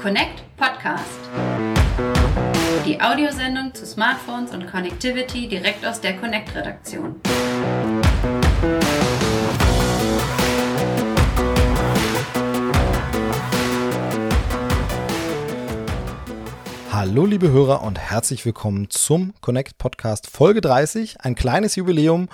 Connect 0.00 0.44
Podcast. 0.56 1.18
Die 2.86 3.00
Audiosendung 3.00 3.74
zu 3.74 3.84
Smartphones 3.84 4.52
und 4.52 4.70
Connectivity 4.70 5.48
direkt 5.48 5.84
aus 5.84 6.00
der 6.00 6.16
Connect-Redaktion. 6.16 7.16
Hallo 16.92 17.26
liebe 17.26 17.50
Hörer 17.50 17.82
und 17.82 17.98
herzlich 17.98 18.46
willkommen 18.46 18.90
zum 18.90 19.34
Connect 19.40 19.78
Podcast 19.78 20.30
Folge 20.30 20.60
30, 20.60 21.22
ein 21.22 21.34
kleines 21.34 21.74
Jubiläum 21.74 22.28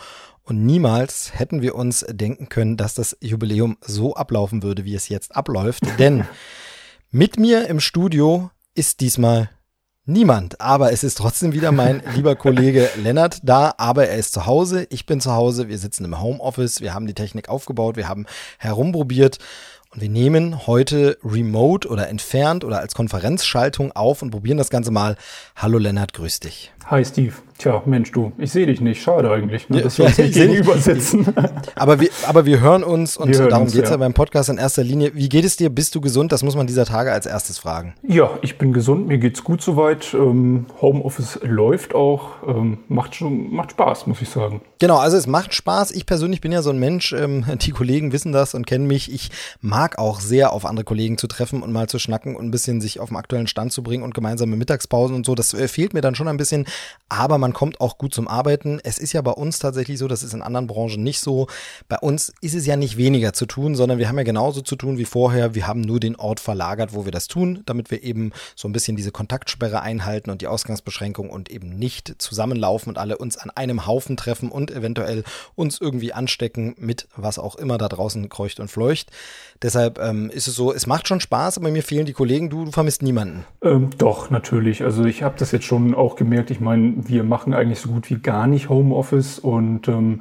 und 0.45 0.67
niemals 0.67 1.33
hätten 1.35 1.63
wir 1.63 1.75
uns 1.75 2.05
denken 2.11 2.51
können, 2.51 2.77
dass 2.77 2.93
das 2.93 3.17
Jubiläum 3.23 3.79
so 3.81 4.15
ablaufen 4.15 4.63
würde, 4.63 4.85
wie 4.85 4.95
es 4.95 5.09
jetzt 5.09 5.35
abläuft. 5.35 5.83
Denn 5.99 6.27
mit 7.15 7.39
mir 7.39 7.69
im 7.69 7.79
Studio 7.79 8.51
ist 8.75 8.99
diesmal 8.99 9.49
niemand. 10.05 10.61
Aber 10.61 10.91
es 10.91 11.05
ist 11.05 11.17
trotzdem 11.17 11.53
wieder 11.53 11.71
mein 11.71 12.03
lieber 12.17 12.35
Kollege 12.35 12.91
Lennart 12.97 13.39
da. 13.45 13.73
Aber 13.79 14.09
er 14.09 14.17
ist 14.17 14.33
zu 14.33 14.47
Hause. 14.47 14.89
Ich 14.91 15.07
bin 15.07 15.21
zu 15.21 15.33
Hause. 15.33 15.69
Wir 15.69 15.79
sitzen 15.79 16.05
im 16.05 16.21
Homeoffice. 16.21 16.81
Wir 16.81 16.93
haben 16.93 17.07
die 17.07 17.15
Technik 17.15 17.49
aufgebaut. 17.49 17.95
Wir 17.95 18.09
haben 18.09 18.27
herumprobiert. 18.59 19.39
Und 19.91 20.01
wir 20.01 20.09
nehmen 20.09 20.67
heute 20.67 21.17
remote 21.23 21.87
oder 21.87 22.09
entfernt 22.09 22.65
oder 22.65 22.81
als 22.81 22.97
Konferenzschaltung 22.97 23.93
auf 23.93 24.21
und 24.21 24.33
probieren 24.33 24.59
das 24.59 24.71
Ganze 24.71 24.91
mal. 24.91 25.15
Hallo 25.55 25.79
Lennart, 25.79 26.15
grüß 26.15 26.41
dich. 26.41 26.73
Hi 26.87 27.05
Steve. 27.05 27.35
Tja, 27.59 27.83
Mensch, 27.87 28.11
du, 28.11 28.33
ich 28.37 28.51
sehe 28.51 28.67
dich 28.67 28.81
nicht. 28.81 29.01
Schade 29.01 29.31
eigentlich, 29.31 29.69
ne, 29.69 29.81
dass 29.81 29.97
wir 29.99 30.07
uns 30.07 30.19
nicht 30.19 30.35
gegenüber 30.35 30.77
sitzen. 30.77 31.33
aber, 31.77 32.01
wir, 32.01 32.09
aber 32.27 32.47
wir 32.47 32.61
hören 32.61 32.83
uns 32.83 33.17
und 33.17 33.35
hören 33.35 33.49
darum 33.49 33.67
geht 33.67 33.85
es 33.85 33.91
ja. 33.91 33.93
ja 33.93 33.97
beim 33.97 34.13
Podcast 34.13 34.49
in 34.49 34.59
erster 34.59 34.83
Linie. 34.83 35.13
Wie 35.15 35.29
geht 35.29 35.45
es 35.45 35.57
dir? 35.57 35.71
Bist 35.71 35.95
du 35.95 36.01
gesund? 36.01 36.33
Das 36.33 36.43
muss 36.43 36.57
man 36.57 36.67
dieser 36.67 36.85
Tage 36.85 37.13
als 37.13 37.27
erstes 37.27 37.59
fragen. 37.59 37.95
Ja, 38.03 38.39
ich 38.43 38.59
bin 38.59 38.73
gesund, 38.73 39.07
mir 39.07 39.19
geht's 39.19 39.45
gut 39.45 39.63
soweit. 39.63 40.15
Ähm, 40.15 40.67
Homeoffice 40.81 41.39
läuft 41.43 41.95
auch. 41.95 42.31
Ähm, 42.47 42.79
macht, 42.89 43.15
schon, 43.15 43.55
macht 43.55 43.71
Spaß, 43.71 44.09
muss 44.09 44.21
ich 44.21 44.29
sagen. 44.29 44.61
Genau, 44.81 44.99
also 44.99 45.17
es 45.17 45.29
macht 45.29 45.55
Spaß. 45.55 45.93
Ich 45.93 46.07
persönlich 46.07 46.41
bin 46.41 46.51
ja 46.51 46.61
so 46.61 46.71
ein 46.71 46.79
Mensch, 46.79 47.13
ähm, 47.13 47.45
die 47.63 47.71
Kollegen 47.71 48.13
wissen 48.13 48.33
das 48.33 48.55
und 48.55 48.67
kennen 48.67 48.87
mich. 48.87 49.13
Ich 49.13 49.31
mag 49.61 49.99
auch 49.99 50.19
sehr, 50.19 50.53
auf 50.53 50.67
andere 50.67 50.85
Kollegen 50.85 51.19
zu 51.19 51.29
treffen 51.29 51.63
und 51.63 51.73
mal 51.73 51.89
zu 51.89 52.01
schnacken 52.01 52.35
und 52.35 52.47
ein 52.47 52.51
bisschen 52.51 52.81
sich 52.81 52.99
auf 52.99 53.11
den 53.11 53.17
aktuellen 53.17 53.47
Stand 53.47 53.73
zu 53.73 53.85
bringen 53.85 54.03
und 54.03 54.13
gemeinsame 54.13 54.57
Mittagspausen 54.57 55.15
und 55.15 55.25
so. 55.25 55.37
Das 55.37 55.55
äh, 55.55 55.69
fehlt 55.69 55.95
mir 55.95 56.01
dann 56.01 56.17
schon 56.17 56.27
ein 56.27 56.37
bisschen 56.37 56.67
aber 57.09 57.39
man 57.45 57.53
kommt 57.53 57.79
auch 57.79 57.99
gut 57.99 58.15
zum 58.15 58.27
Arbeiten. 58.27 58.81
Es 58.85 58.97
ist 58.97 59.13
ja 59.13 59.21
bei 59.21 59.33
uns 59.33 59.59
tatsächlich 59.59 59.99
so, 59.99 60.09
das 60.09 60.23
ist 60.23 60.33
in 60.33 60.41
anderen 60.41 60.67
Branchen 60.67 61.03
nicht 61.03 61.21
so. 61.21 61.47
Bei 61.91 61.99
uns 61.99 62.33
ist 62.41 62.55
es 62.55 62.65
ja 62.65 62.75
nicht 62.75 62.97
weniger 62.97 63.35
zu 63.35 63.45
tun, 63.45 63.75
sondern 63.75 63.99
wir 63.99 64.09
haben 64.09 64.17
ja 64.17 64.25
genauso 64.25 64.63
zu 64.63 64.77
tun 64.77 64.97
wie 64.97 65.05
vorher. 65.05 65.55
Wir 65.55 65.67
haben 65.67 65.83
nur 65.83 66.01
den 66.01 66.17
Ort 66.17 66.41
verlagert, 66.41 66.95
wo 66.95 67.05
wir 67.05 67.13
das 67.13 67.29
tun, 67.29 67.63
damit 67.67 67.91
wir 67.91 68.03
eben 68.03 68.33
so 68.57 68.67
ein 68.67 68.73
bisschen 68.73 68.97
diese 68.97 69.11
Kontaktsperre 69.11 69.83
einhalten 69.83 70.31
und 70.31 70.41
die 70.41 70.47
Ausgangsbeschränkung 70.47 71.29
und 71.29 71.51
eben 71.51 71.79
nicht 71.79 72.15
zusammenlaufen 72.17 72.89
und 72.89 72.97
alle 72.97 73.19
uns 73.19 73.37
an 73.37 73.51
einem 73.51 73.87
Haufen 73.87 74.17
treffen 74.17 74.51
und 74.51 74.71
eventuell 74.71 75.23
uns 75.55 75.79
irgendwie 75.79 76.15
anstecken 76.15 76.75
mit 76.79 77.09
was 77.15 77.39
auch 77.39 77.57
immer 77.57 77.77
da 77.77 77.91
draußen 77.91 78.27
kreucht 78.31 78.59
und 78.59 78.71
fleucht. 78.71 79.11
Deshalb 79.65 79.99
ähm, 79.99 80.29
ist 80.31 80.47
es 80.47 80.57
so, 80.57 80.75
es 80.75 80.87
macht 80.87 81.09
schon 81.09 81.21
Spaß, 81.21 81.57
aber 81.57 81.71
mir 81.71 81.83
fehlen 81.83 82.05
die 82.05 82.13
Kollegen. 82.13 82.51
Du, 82.51 82.67
du 82.67 82.71
vermisst 82.71 83.03
niemanden. 83.03 83.47
Ähm, 83.63 83.89
doch, 83.97 84.29
natürlich. 84.29 84.85
Also 84.85 85.07
ich 85.07 85.23
habe 85.23 85.37
das 85.39 85.53
jetzt 85.53 85.65
schon 85.65 85.95
auch 85.95 86.17
gemerkt. 86.17 86.51
Ich 86.51 86.61
meine, 86.61 86.97
wir 87.09 87.25
machen 87.25 87.55
eigentlich 87.55 87.81
so 87.81 87.89
gut 87.89 88.11
wie 88.11 88.19
gar 88.19 88.47
nicht 88.47 88.69
Homeoffice 88.69 89.39
und 89.39 89.89
ähm, 89.89 90.21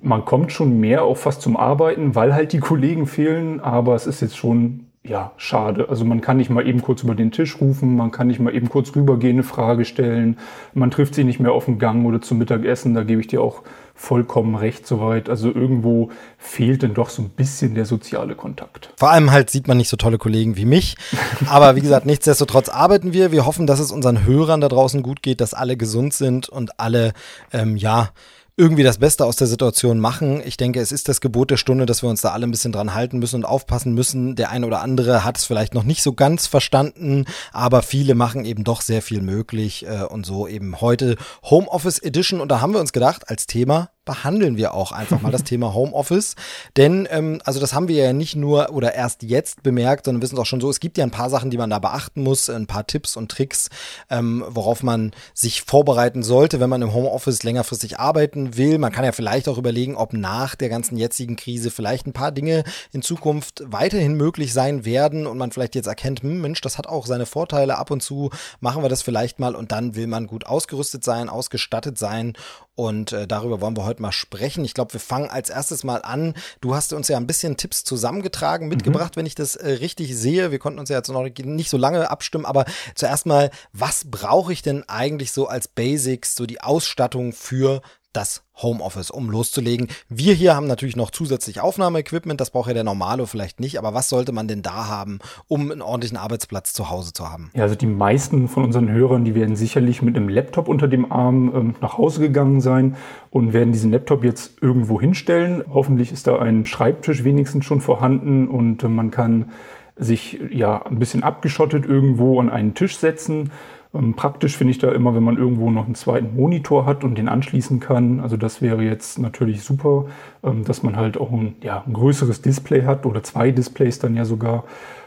man 0.00 0.24
kommt 0.24 0.52
schon 0.52 0.78
mehr 0.78 1.02
auch 1.02 1.16
fast 1.16 1.42
zum 1.42 1.56
Arbeiten, 1.56 2.14
weil 2.14 2.34
halt 2.34 2.52
die 2.52 2.60
Kollegen 2.60 3.08
fehlen. 3.08 3.58
Aber 3.58 3.96
es 3.96 4.06
ist 4.06 4.20
jetzt 4.20 4.36
schon 4.36 4.86
ja, 5.02 5.32
schade. 5.36 5.88
Also 5.88 6.04
man 6.04 6.20
kann 6.20 6.36
nicht 6.36 6.48
mal 6.48 6.66
eben 6.66 6.80
kurz 6.80 7.02
über 7.02 7.14
den 7.14 7.30
Tisch 7.30 7.60
rufen, 7.60 7.96
man 7.96 8.10
kann 8.10 8.28
nicht 8.28 8.40
mal 8.40 8.54
eben 8.54 8.68
kurz 8.68 8.94
rübergehen, 8.96 9.34
eine 9.34 9.42
Frage 9.42 9.84
stellen, 9.84 10.38
man 10.72 10.90
trifft 10.90 11.14
sich 11.14 11.26
nicht 11.26 11.40
mehr 11.40 11.52
auf 11.52 11.66
dem 11.66 11.78
Gang 11.78 12.06
oder 12.06 12.22
zum 12.22 12.38
Mittagessen, 12.38 12.94
da 12.94 13.02
gebe 13.02 13.20
ich 13.20 13.26
dir 13.26 13.42
auch 13.42 13.62
vollkommen 13.94 14.56
recht 14.56 14.86
soweit. 14.86 15.28
Also 15.28 15.48
irgendwo 15.48 16.10
fehlt 16.36 16.82
denn 16.82 16.94
doch 16.94 17.08
so 17.08 17.22
ein 17.22 17.30
bisschen 17.30 17.74
der 17.74 17.86
soziale 17.86 18.34
Kontakt. 18.34 18.90
Vor 18.96 19.10
allem 19.10 19.30
halt 19.30 19.50
sieht 19.50 19.68
man 19.68 19.76
nicht 19.76 19.88
so 19.88 19.96
tolle 19.96 20.18
Kollegen 20.18 20.56
wie 20.56 20.64
mich. 20.64 20.96
Aber 21.46 21.76
wie 21.76 21.80
gesagt, 21.80 22.04
nichtsdestotrotz 22.04 22.68
arbeiten 22.68 23.12
wir. 23.12 23.32
Wir 23.32 23.46
hoffen, 23.46 23.66
dass 23.66 23.80
es 23.80 23.92
unseren 23.92 24.26
Hörern 24.26 24.60
da 24.60 24.68
draußen 24.68 25.02
gut 25.02 25.22
geht, 25.22 25.40
dass 25.40 25.54
alle 25.54 25.76
gesund 25.76 26.12
sind 26.12 26.48
und 26.48 26.78
alle, 26.80 27.12
ähm, 27.52 27.76
ja, 27.76 28.10
irgendwie 28.56 28.84
das 28.84 28.98
Beste 28.98 29.24
aus 29.24 29.36
der 29.36 29.48
Situation 29.48 29.98
machen. 29.98 30.40
Ich 30.44 30.56
denke, 30.56 30.80
es 30.80 30.92
ist 30.92 31.08
das 31.08 31.20
Gebot 31.20 31.50
der 31.50 31.56
Stunde, 31.56 31.86
dass 31.86 32.02
wir 32.02 32.08
uns 32.08 32.20
da 32.20 32.30
alle 32.30 32.46
ein 32.46 32.52
bisschen 32.52 32.70
dran 32.70 32.94
halten 32.94 33.18
müssen 33.18 33.36
und 33.36 33.44
aufpassen 33.44 33.94
müssen. 33.94 34.36
Der 34.36 34.50
eine 34.50 34.66
oder 34.66 34.80
andere 34.80 35.24
hat 35.24 35.38
es 35.38 35.44
vielleicht 35.44 35.74
noch 35.74 35.82
nicht 35.82 36.02
so 36.02 36.12
ganz 36.12 36.46
verstanden, 36.46 37.24
aber 37.52 37.82
viele 37.82 38.14
machen 38.14 38.44
eben 38.44 38.62
doch 38.62 38.80
sehr 38.80 39.02
viel 39.02 39.22
möglich 39.22 39.86
äh, 39.86 40.04
und 40.04 40.24
so 40.24 40.46
eben 40.46 40.80
heute 40.80 41.16
Homeoffice 41.42 41.98
Edition. 41.98 42.40
Und 42.40 42.48
da 42.48 42.60
haben 42.60 42.72
wir 42.72 42.80
uns 42.80 42.92
gedacht, 42.92 43.28
als 43.28 43.46
Thema 43.46 43.90
behandeln 44.04 44.56
wir 44.56 44.74
auch 44.74 44.92
einfach 44.92 45.20
mal 45.20 45.32
das 45.32 45.44
Thema 45.44 45.74
Homeoffice. 45.74 46.36
Denn, 46.76 47.08
ähm, 47.10 47.40
also 47.44 47.60
das 47.60 47.72
haben 47.72 47.88
wir 47.88 47.96
ja 47.96 48.12
nicht 48.12 48.36
nur 48.36 48.70
oder 48.70 48.94
erst 48.94 49.22
jetzt 49.22 49.62
bemerkt, 49.62 50.04
sondern 50.04 50.22
wissen 50.22 50.38
auch 50.38 50.46
schon 50.46 50.60
so, 50.60 50.70
es 50.70 50.80
gibt 50.80 50.98
ja 50.98 51.04
ein 51.04 51.10
paar 51.10 51.30
Sachen, 51.30 51.50
die 51.50 51.58
man 51.58 51.70
da 51.70 51.78
beachten 51.78 52.22
muss, 52.22 52.50
ein 52.50 52.66
paar 52.66 52.86
Tipps 52.86 53.16
und 53.16 53.30
Tricks, 53.30 53.70
ähm, 54.10 54.44
worauf 54.48 54.82
man 54.82 55.12
sich 55.32 55.62
vorbereiten 55.62 56.22
sollte, 56.22 56.60
wenn 56.60 56.70
man 56.70 56.82
im 56.82 56.92
Homeoffice 56.92 57.42
längerfristig 57.42 57.98
arbeiten 57.98 58.56
will. 58.56 58.78
Man 58.78 58.92
kann 58.92 59.04
ja 59.04 59.12
vielleicht 59.12 59.48
auch 59.48 59.58
überlegen, 59.58 59.96
ob 59.96 60.12
nach 60.12 60.54
der 60.54 60.68
ganzen 60.68 60.96
jetzigen 60.96 61.36
Krise 61.36 61.70
vielleicht 61.70 62.06
ein 62.06 62.12
paar 62.12 62.32
Dinge 62.32 62.64
in 62.92 63.02
Zukunft 63.02 63.62
weiterhin 63.66 64.14
möglich 64.14 64.52
sein 64.52 64.84
werden 64.84 65.26
und 65.26 65.38
man 65.38 65.52
vielleicht 65.52 65.74
jetzt 65.74 65.86
erkennt, 65.86 66.22
hm, 66.22 66.40
Mensch, 66.40 66.60
das 66.60 66.78
hat 66.78 66.86
auch 66.86 67.06
seine 67.06 67.26
Vorteile. 67.26 67.78
Ab 67.78 67.90
und 67.90 68.02
zu 68.02 68.30
machen 68.60 68.82
wir 68.82 68.88
das 68.88 69.02
vielleicht 69.02 69.38
mal 69.38 69.54
und 69.54 69.72
dann 69.72 69.94
will 69.94 70.06
man 70.06 70.26
gut 70.26 70.46
ausgerüstet 70.46 71.04
sein, 71.04 71.28
ausgestattet 71.28 71.98
sein 71.98 72.34
und 72.76 73.12
äh, 73.12 73.28
darüber 73.28 73.60
wollen 73.60 73.76
wir 73.76 73.84
heute 73.84 73.93
mal 74.00 74.12
sprechen. 74.12 74.64
Ich 74.64 74.74
glaube, 74.74 74.92
wir 74.92 75.00
fangen 75.00 75.30
als 75.30 75.50
erstes 75.50 75.84
mal 75.84 76.02
an. 76.02 76.34
Du 76.60 76.74
hast 76.74 76.92
uns 76.92 77.08
ja 77.08 77.16
ein 77.16 77.26
bisschen 77.26 77.56
Tipps 77.56 77.84
zusammengetragen, 77.84 78.68
mitgebracht, 78.68 79.16
mhm. 79.16 79.20
wenn 79.20 79.26
ich 79.26 79.34
das 79.34 79.56
äh, 79.56 79.68
richtig 79.68 80.16
sehe. 80.16 80.50
Wir 80.50 80.58
konnten 80.58 80.78
uns 80.78 80.88
ja 80.88 80.96
jetzt 80.96 81.08
noch 81.08 81.22
nicht 81.22 81.70
so 81.70 81.76
lange 81.76 82.10
abstimmen, 82.10 82.46
aber 82.46 82.64
zuerst 82.94 83.26
mal, 83.26 83.50
was 83.72 84.04
brauche 84.10 84.52
ich 84.52 84.62
denn 84.62 84.88
eigentlich 84.88 85.32
so 85.32 85.48
als 85.48 85.68
Basics, 85.68 86.34
so 86.34 86.46
die 86.46 86.60
Ausstattung 86.60 87.32
für 87.32 87.82
das 88.16 88.44
Homeoffice, 88.56 89.10
um 89.10 89.30
loszulegen. 89.30 89.88
Wir 90.08 90.34
hier 90.34 90.54
haben 90.54 90.66
natürlich 90.66 90.96
noch 90.96 91.10
zusätzlich 91.10 91.60
Aufnahmeequipment, 91.60 92.40
das 92.40 92.50
braucht 92.50 92.68
ja 92.68 92.74
der 92.74 92.84
Normalo 92.84 93.26
vielleicht 93.26 93.60
nicht, 93.60 93.78
aber 93.78 93.94
was 93.94 94.08
sollte 94.08 94.32
man 94.32 94.48
denn 94.48 94.62
da 94.62 94.86
haben, 94.88 95.18
um 95.48 95.70
einen 95.70 95.82
ordentlichen 95.82 96.16
Arbeitsplatz 96.16 96.72
zu 96.72 96.90
Hause 96.90 97.12
zu 97.12 97.30
haben? 97.30 97.50
Ja, 97.54 97.64
also 97.64 97.74
die 97.74 97.86
meisten 97.86 98.48
von 98.48 98.64
unseren 98.64 98.90
Hörern, 98.90 99.24
die 99.24 99.34
werden 99.34 99.56
sicherlich 99.56 100.02
mit 100.02 100.16
einem 100.16 100.28
Laptop 100.28 100.68
unter 100.68 100.86
dem 100.86 101.10
Arm 101.10 101.52
ähm, 101.54 101.74
nach 101.80 101.98
Hause 101.98 102.20
gegangen 102.20 102.60
sein 102.60 102.96
und 103.30 103.52
werden 103.52 103.72
diesen 103.72 103.90
Laptop 103.90 104.22
jetzt 104.22 104.62
irgendwo 104.62 105.00
hinstellen. 105.00 105.64
Hoffentlich 105.72 106.12
ist 106.12 106.26
da 106.26 106.38
ein 106.38 106.64
Schreibtisch 106.66 107.24
wenigstens 107.24 107.64
schon 107.64 107.80
vorhanden 107.80 108.48
und 108.48 108.84
äh, 108.84 108.88
man 108.88 109.10
kann 109.10 109.50
sich 109.96 110.40
ja 110.50 110.82
ein 110.82 110.98
bisschen 110.98 111.22
abgeschottet 111.22 111.86
irgendwo 111.86 112.40
an 112.40 112.50
einen 112.50 112.74
Tisch 112.74 112.96
setzen 112.96 113.50
ähm, 113.94 114.14
praktisch 114.14 114.56
finde 114.56 114.72
ich 114.72 114.78
da 114.78 114.90
immer, 114.90 115.14
wenn 115.14 115.22
man 115.22 115.38
irgendwo 115.38 115.70
noch 115.70 115.86
einen 115.86 115.94
zweiten 115.94 116.34
Monitor 116.34 116.84
hat 116.84 117.04
und 117.04 117.16
den 117.16 117.28
anschließen 117.28 117.80
kann. 117.80 118.20
Also 118.20 118.36
das 118.36 118.60
wäre 118.60 118.82
jetzt 118.82 119.18
natürlich 119.18 119.62
super, 119.62 120.06
ähm, 120.42 120.64
dass 120.64 120.82
man 120.82 120.96
halt 120.96 121.16
auch 121.16 121.30
ein, 121.30 121.54
ja, 121.62 121.84
ein 121.86 121.92
größeres 121.92 122.42
Display 122.42 122.82
hat 122.82 123.06
oder 123.06 123.22
zwei 123.22 123.52
Displays 123.52 124.00
dann 124.00 124.16
ja 124.16 124.24
sogar. 124.24 124.64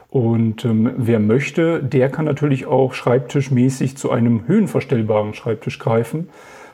Und 0.10 0.64
ähm, 0.64 0.92
wer 0.96 1.20
möchte, 1.20 1.84
der 1.84 2.10
kann 2.10 2.26
natürlich 2.26 2.66
auch 2.66 2.94
schreibtischmäßig 2.94 3.98
zu 3.98 4.10
einem 4.10 4.48
höhenverstellbaren 4.48 5.34
Schreibtisch 5.34 5.80
greifen. 5.80 6.30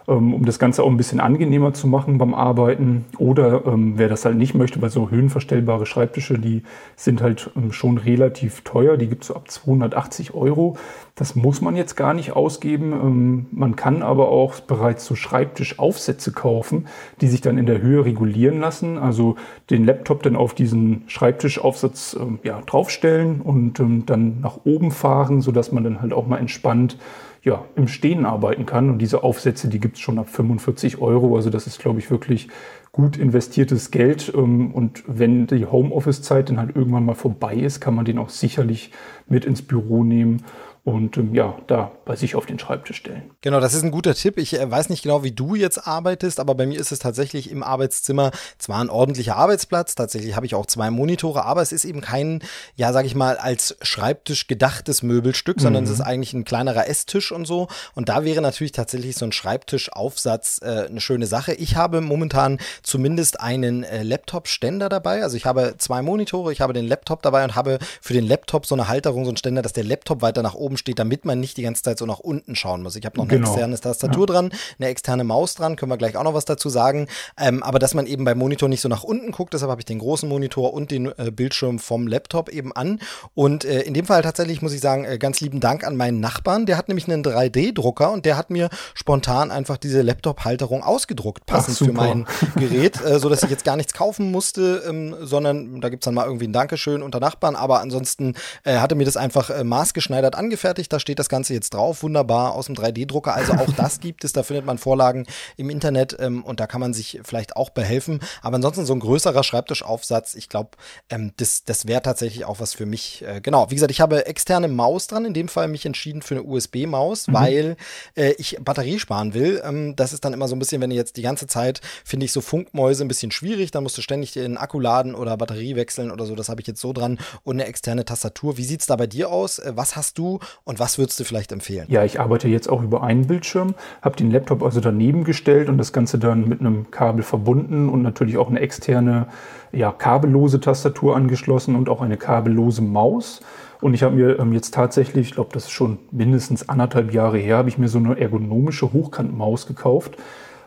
Ähm, 0.07 0.33
um 0.33 0.45
das 0.45 0.59
Ganze 0.59 0.83
auch 0.83 0.89
ein 0.89 0.97
bisschen 0.97 1.21
angenehmer 1.21 1.73
zu 1.73 1.87
machen 1.87 2.17
beim 2.17 2.33
Arbeiten. 2.33 3.05
Oder 3.17 3.65
ähm, 3.65 3.93
wer 3.95 4.09
das 4.09 4.25
halt 4.25 4.35
nicht 4.35 4.53
möchte, 4.53 4.81
weil 4.81 4.89
so 4.89 5.09
höhenverstellbare 5.09 5.85
Schreibtische, 5.85 6.37
die 6.37 6.63
sind 6.97 7.21
halt 7.21 7.51
ähm, 7.55 7.71
schon 7.71 7.97
relativ 7.97 8.61
teuer. 8.61 8.97
Die 8.97 9.07
gibt 9.07 9.23
es 9.23 9.29
so 9.29 9.35
ab 9.35 9.49
280 9.49 10.33
Euro. 10.33 10.75
Das 11.15 11.35
muss 11.35 11.61
man 11.61 11.77
jetzt 11.77 11.95
gar 11.95 12.13
nicht 12.13 12.33
ausgeben. 12.33 12.91
Ähm, 12.91 13.45
man 13.51 13.77
kann 13.77 14.01
aber 14.01 14.27
auch 14.27 14.59
bereits 14.59 15.05
so 15.05 15.15
Schreibtischaufsätze 15.15 16.33
kaufen, 16.33 16.87
die 17.21 17.27
sich 17.27 17.39
dann 17.39 17.57
in 17.57 17.65
der 17.65 17.81
Höhe 17.81 18.03
regulieren 18.03 18.59
lassen. 18.59 18.97
Also 18.97 19.37
den 19.69 19.85
Laptop 19.85 20.21
dann 20.23 20.35
auf 20.35 20.53
diesen 20.53 21.03
Schreibtischaufsatz 21.07 22.17
ähm, 22.19 22.39
ja, 22.43 22.59
draufstellen 22.65 23.39
und 23.39 23.79
ähm, 23.79 24.05
dann 24.05 24.41
nach 24.41 24.59
oben 24.65 24.91
fahren, 24.91 25.39
sodass 25.39 25.71
man 25.71 25.85
dann 25.85 26.01
halt 26.01 26.11
auch 26.11 26.27
mal 26.27 26.39
entspannt 26.39 26.97
ja, 27.43 27.65
im 27.75 27.87
Stehen 27.87 28.25
arbeiten 28.25 28.65
kann. 28.65 28.89
Und 28.89 28.99
diese 28.99 29.23
Aufsätze, 29.23 29.67
die 29.67 29.79
gibt 29.79 29.97
es 29.97 30.01
schon 30.01 30.17
ab 30.17 30.29
45 30.29 30.99
Euro. 30.99 31.35
Also 31.35 31.49
das 31.49 31.67
ist, 31.67 31.79
glaube 31.79 31.99
ich, 31.99 32.09
wirklich 32.09 32.47
gut 32.91 33.17
investiertes 33.17 33.91
Geld. 33.91 34.31
Ähm, 34.35 34.71
und 34.73 35.03
wenn 35.07 35.47
die 35.47 35.65
Homeoffice-Zeit 35.65 36.49
dann 36.49 36.59
halt 36.59 36.75
irgendwann 36.75 37.05
mal 37.05 37.15
vorbei 37.15 37.55
ist, 37.55 37.81
kann 37.81 37.95
man 37.95 38.05
den 38.05 38.17
auch 38.17 38.29
sicherlich 38.29 38.91
mit 39.27 39.45
ins 39.45 39.61
Büro 39.61 40.03
nehmen 40.03 40.43
und 40.85 41.15
ähm, 41.15 41.33
ja, 41.33 41.57
da 41.67 41.91
bei 42.03 42.17
sich 42.17 42.35
auf 42.35 42.45
den 42.45 42.59
Schreibtisch 42.59 42.97
stellen. 42.97 43.31
Genau, 43.39 43.61
das 43.61 43.73
ist 43.73 43.83
ein 43.83 43.91
guter 43.91 44.13
Tipp. 44.15 44.37
Ich 44.37 44.59
äh, 44.59 44.69
weiß 44.69 44.89
nicht 44.89 45.03
genau, 45.03 45.23
wie 45.23 45.31
du 45.31 45.55
jetzt 45.55 45.87
arbeitest, 45.87 46.41
aber 46.41 46.55
bei 46.55 46.65
mir 46.65 46.77
ist 46.77 46.91
es 46.91 46.99
tatsächlich 46.99 47.49
im 47.49 47.63
Arbeitszimmer 47.63 48.31
zwar 48.57 48.81
ein 48.81 48.89
ordentlicher 48.89 49.37
Arbeitsplatz, 49.37 49.95
tatsächlich 49.95 50.35
habe 50.35 50.45
ich 50.45 50.55
auch 50.55 50.65
zwei 50.65 50.91
Monitore, 50.91 51.45
aber 51.45 51.61
es 51.61 51.71
ist 51.71 51.85
eben 51.85 52.01
kein, 52.01 52.41
ja, 52.75 52.91
sag 52.91 53.05
ich 53.05 53.15
mal, 53.15 53.37
als 53.37 53.77
Schreibtisch 53.81 54.47
gedachtes 54.47 55.03
Möbelstück, 55.03 55.61
sondern 55.61 55.83
mhm. 55.83 55.89
es 55.89 55.95
ist 55.95 56.01
eigentlich 56.01 56.33
ein 56.33 56.43
kleinerer 56.43 56.89
Esstisch 56.89 57.31
und 57.31 57.45
so. 57.45 57.69
Und 57.95 58.09
da 58.09 58.25
wäre 58.25 58.41
natürlich 58.41 58.73
tatsächlich 58.73 59.15
so 59.15 59.25
ein 59.25 59.31
Schreibtischaufsatz 59.31 60.59
äh, 60.61 60.87
eine 60.89 60.99
schöne 60.99 61.27
Sache. 61.27 61.53
Ich 61.53 61.77
habe 61.77 62.01
momentan 62.01 62.57
zumindest 62.81 63.39
einen 63.39 63.83
äh, 63.83 64.03
Laptop-Ständer 64.03 64.89
dabei. 64.89 65.23
Also 65.23 65.37
ich 65.37 65.45
habe 65.45 65.75
zwei 65.77 66.01
Monitore, 66.01 66.51
ich 66.51 66.59
habe 66.59 66.73
den 66.73 66.87
Laptop 66.87 67.21
dabei 67.21 67.45
und 67.45 67.55
habe 67.55 67.79
für 68.01 68.13
den 68.13 68.27
Laptop 68.27 68.65
so 68.65 68.75
eine 68.75 68.89
Halterung, 68.89 69.23
so 69.23 69.29
einen 69.29 69.37
Ständer, 69.37 69.61
dass 69.61 69.71
der 69.71 69.85
Laptop 69.85 70.21
weiter 70.21 70.43
nach 70.43 70.55
oben 70.55 70.72
steht, 70.77 70.99
damit 70.99 71.25
man 71.25 71.39
nicht 71.39 71.57
die 71.57 71.63
ganze 71.63 71.83
Zeit 71.83 71.97
so 71.97 72.05
nach 72.05 72.19
unten 72.19 72.55
schauen 72.55 72.83
muss. 72.83 72.95
Ich 72.95 73.05
habe 73.05 73.17
noch 73.17 73.25
eine 73.25 73.37
genau. 73.37 73.49
externe 73.49 73.79
Tastatur 73.79 74.27
ja. 74.27 74.33
dran, 74.33 74.51
eine 74.79 74.89
externe 74.89 75.23
Maus 75.23 75.55
dran, 75.55 75.75
können 75.75 75.91
wir 75.91 75.97
gleich 75.97 76.17
auch 76.17 76.23
noch 76.23 76.33
was 76.33 76.45
dazu 76.45 76.69
sagen. 76.69 77.07
Ähm, 77.39 77.63
aber 77.63 77.79
dass 77.79 77.93
man 77.93 78.07
eben 78.07 78.25
beim 78.25 78.37
Monitor 78.37 78.69
nicht 78.69 78.81
so 78.81 78.89
nach 78.89 79.03
unten 79.03 79.31
guckt, 79.31 79.53
deshalb 79.53 79.69
habe 79.69 79.81
ich 79.81 79.85
den 79.85 79.99
großen 79.99 80.27
Monitor 80.27 80.73
und 80.73 80.91
den 80.91 81.07
äh, 81.17 81.31
Bildschirm 81.31 81.79
vom 81.79 82.07
Laptop 82.07 82.49
eben 82.49 82.73
an. 82.73 82.99
Und 83.33 83.65
äh, 83.65 83.81
in 83.81 83.93
dem 83.93 84.05
Fall 84.05 84.21
tatsächlich 84.21 84.61
muss 84.61 84.73
ich 84.73 84.81
sagen, 84.81 85.05
äh, 85.05 85.17
ganz 85.17 85.41
lieben 85.41 85.59
Dank 85.59 85.85
an 85.85 85.95
meinen 85.95 86.19
Nachbarn. 86.19 86.65
Der 86.65 86.77
hat 86.77 86.87
nämlich 86.87 87.07
einen 87.07 87.23
3D-Drucker 87.23 88.11
und 88.11 88.25
der 88.25 88.37
hat 88.37 88.49
mir 88.49 88.69
spontan 88.93 89.51
einfach 89.51 89.77
diese 89.77 90.01
Laptop-Halterung 90.01 90.83
ausgedruckt, 90.83 91.45
passend 91.45 91.77
Ach, 91.81 91.85
für 91.85 91.93
mein 91.93 92.25
Gerät, 92.55 93.03
äh, 93.03 93.19
so 93.19 93.29
dass 93.29 93.43
ich 93.43 93.49
jetzt 93.49 93.65
gar 93.65 93.75
nichts 93.75 93.93
kaufen 93.93 94.31
musste, 94.31 94.83
ähm, 94.87 95.15
sondern 95.21 95.81
da 95.81 95.89
gibt 95.89 96.03
es 96.03 96.05
dann 96.05 96.13
mal 96.13 96.25
irgendwie 96.25 96.47
ein 96.47 96.53
Dankeschön 96.53 97.01
unter 97.01 97.19
Nachbarn. 97.19 97.55
Aber 97.55 97.81
ansonsten 97.81 98.35
äh, 98.63 98.77
hatte 98.77 98.95
mir 98.95 99.05
das 99.05 99.17
einfach 99.17 99.49
äh, 99.49 99.63
maßgeschneidert 99.63 100.35
angefertigt. 100.63 100.93
Da 100.93 100.99
steht 100.99 101.19
das 101.19 101.29
Ganze 101.29 101.53
jetzt 101.53 101.73
drauf, 101.73 102.03
wunderbar 102.03 102.53
aus 102.53 102.67
dem 102.67 102.75
3D-Drucker. 102.75 103.33
Also 103.33 103.53
auch 103.53 103.71
das 103.77 103.99
gibt 103.99 104.23
es. 104.23 104.33
Da 104.33 104.43
findet 104.43 104.65
man 104.65 104.77
Vorlagen 104.77 105.25
im 105.57 105.69
Internet 105.69 106.15
ähm, 106.19 106.43
und 106.43 106.59
da 106.59 106.67
kann 106.67 106.81
man 106.81 106.93
sich 106.93 107.19
vielleicht 107.23 107.55
auch 107.55 107.69
behelfen. 107.69 108.21
Aber 108.41 108.55
ansonsten 108.55 108.85
so 108.85 108.93
ein 108.93 108.99
größerer 108.99 109.43
Schreibtischaufsatz, 109.43 110.35
ich 110.35 110.49
glaube, 110.49 110.71
ähm, 111.09 111.33
das, 111.37 111.65
das 111.65 111.87
wäre 111.87 112.01
tatsächlich 112.01 112.45
auch 112.45 112.59
was 112.59 112.73
für 112.73 112.85
mich. 112.85 113.23
Äh, 113.23 113.41
genau, 113.41 113.69
wie 113.69 113.75
gesagt, 113.75 113.91
ich 113.91 114.01
habe 114.01 114.25
externe 114.25 114.67
Maus 114.67 115.07
dran. 115.07 115.25
In 115.25 115.33
dem 115.33 115.47
Fall 115.47 115.67
mich 115.67 115.85
entschieden 115.85 116.21
für 116.21 116.35
eine 116.35 116.43
USB-Maus, 116.43 117.27
mhm. 117.27 117.33
weil 117.33 117.77
äh, 118.15 118.31
ich 118.37 118.57
Batterie 118.61 118.99
sparen 118.99 119.33
will. 119.33 119.61
Ähm, 119.65 119.95
das 119.95 120.13
ist 120.13 120.23
dann 120.23 120.33
immer 120.33 120.47
so 120.47 120.55
ein 120.55 120.59
bisschen, 120.59 120.81
wenn 120.81 120.91
ihr 120.91 120.97
jetzt 120.97 121.17
die 121.17 121.21
ganze 121.21 121.47
Zeit, 121.47 121.81
finde 122.05 122.25
ich, 122.25 122.31
so 122.31 122.41
Funkmäuse 122.41 123.03
ein 123.03 123.07
bisschen 123.07 123.31
schwierig. 123.31 123.71
Da 123.71 123.81
musst 123.81 123.97
du 123.97 124.01
ständig 124.01 124.33
den 124.33 124.57
Akku 124.57 124.79
laden 124.79 125.15
oder 125.15 125.35
Batterie 125.37 125.75
wechseln 125.75 126.11
oder 126.11 126.25
so. 126.25 126.35
Das 126.35 126.49
habe 126.49 126.61
ich 126.61 126.67
jetzt 126.67 126.79
so 126.81 126.93
dran 126.93 127.19
und 127.43 127.55
eine 127.55 127.65
externe 127.65 128.05
Tastatur. 128.05 128.57
Wie 128.57 128.63
sieht 128.63 128.81
es 128.81 128.87
da 128.87 128.95
bei 128.95 129.07
dir 129.07 129.29
aus? 129.29 129.59
Äh, 129.59 129.73
was 129.75 129.95
hast 129.95 130.17
du 130.17 130.39
und 130.63 130.79
was 130.79 130.97
würdest 130.97 131.19
du 131.19 131.23
vielleicht 131.23 131.51
empfehlen? 131.51 131.85
Ja, 131.89 132.03
ich 132.03 132.19
arbeite 132.19 132.47
jetzt 132.47 132.69
auch 132.69 132.81
über 132.81 133.03
einen 133.03 133.27
Bildschirm, 133.27 133.75
habe 134.01 134.15
den 134.15 134.31
Laptop 134.31 134.63
also 134.63 134.79
daneben 134.79 135.23
gestellt 135.23 135.69
und 135.69 135.77
das 135.77 135.93
Ganze 135.93 136.19
dann 136.19 136.47
mit 136.47 136.59
einem 136.59 136.91
Kabel 136.91 137.23
verbunden 137.23 137.89
und 137.89 138.01
natürlich 138.01 138.37
auch 138.37 138.49
eine 138.49 138.59
externe, 138.59 139.27
ja, 139.71 139.91
kabellose 139.91 140.59
Tastatur 140.59 141.15
angeschlossen 141.15 141.75
und 141.75 141.89
auch 141.89 142.01
eine 142.01 142.17
kabellose 142.17 142.81
Maus. 142.81 143.41
Und 143.81 143.93
ich 143.93 144.03
habe 144.03 144.15
mir 144.15 144.39
ähm, 144.39 144.53
jetzt 144.53 144.73
tatsächlich, 144.73 145.27
ich 145.29 145.33
glaube, 145.33 145.49
das 145.53 145.65
ist 145.65 145.71
schon 145.71 145.99
mindestens 146.11 146.69
anderthalb 146.69 147.13
Jahre 147.13 147.37
her, 147.37 147.57
habe 147.57 147.69
ich 147.69 147.77
mir 147.77 147.89
so 147.89 147.97
eine 147.97 148.19
ergonomische 148.19 148.93
Hochkantmaus 148.93 149.67
gekauft 149.67 150.17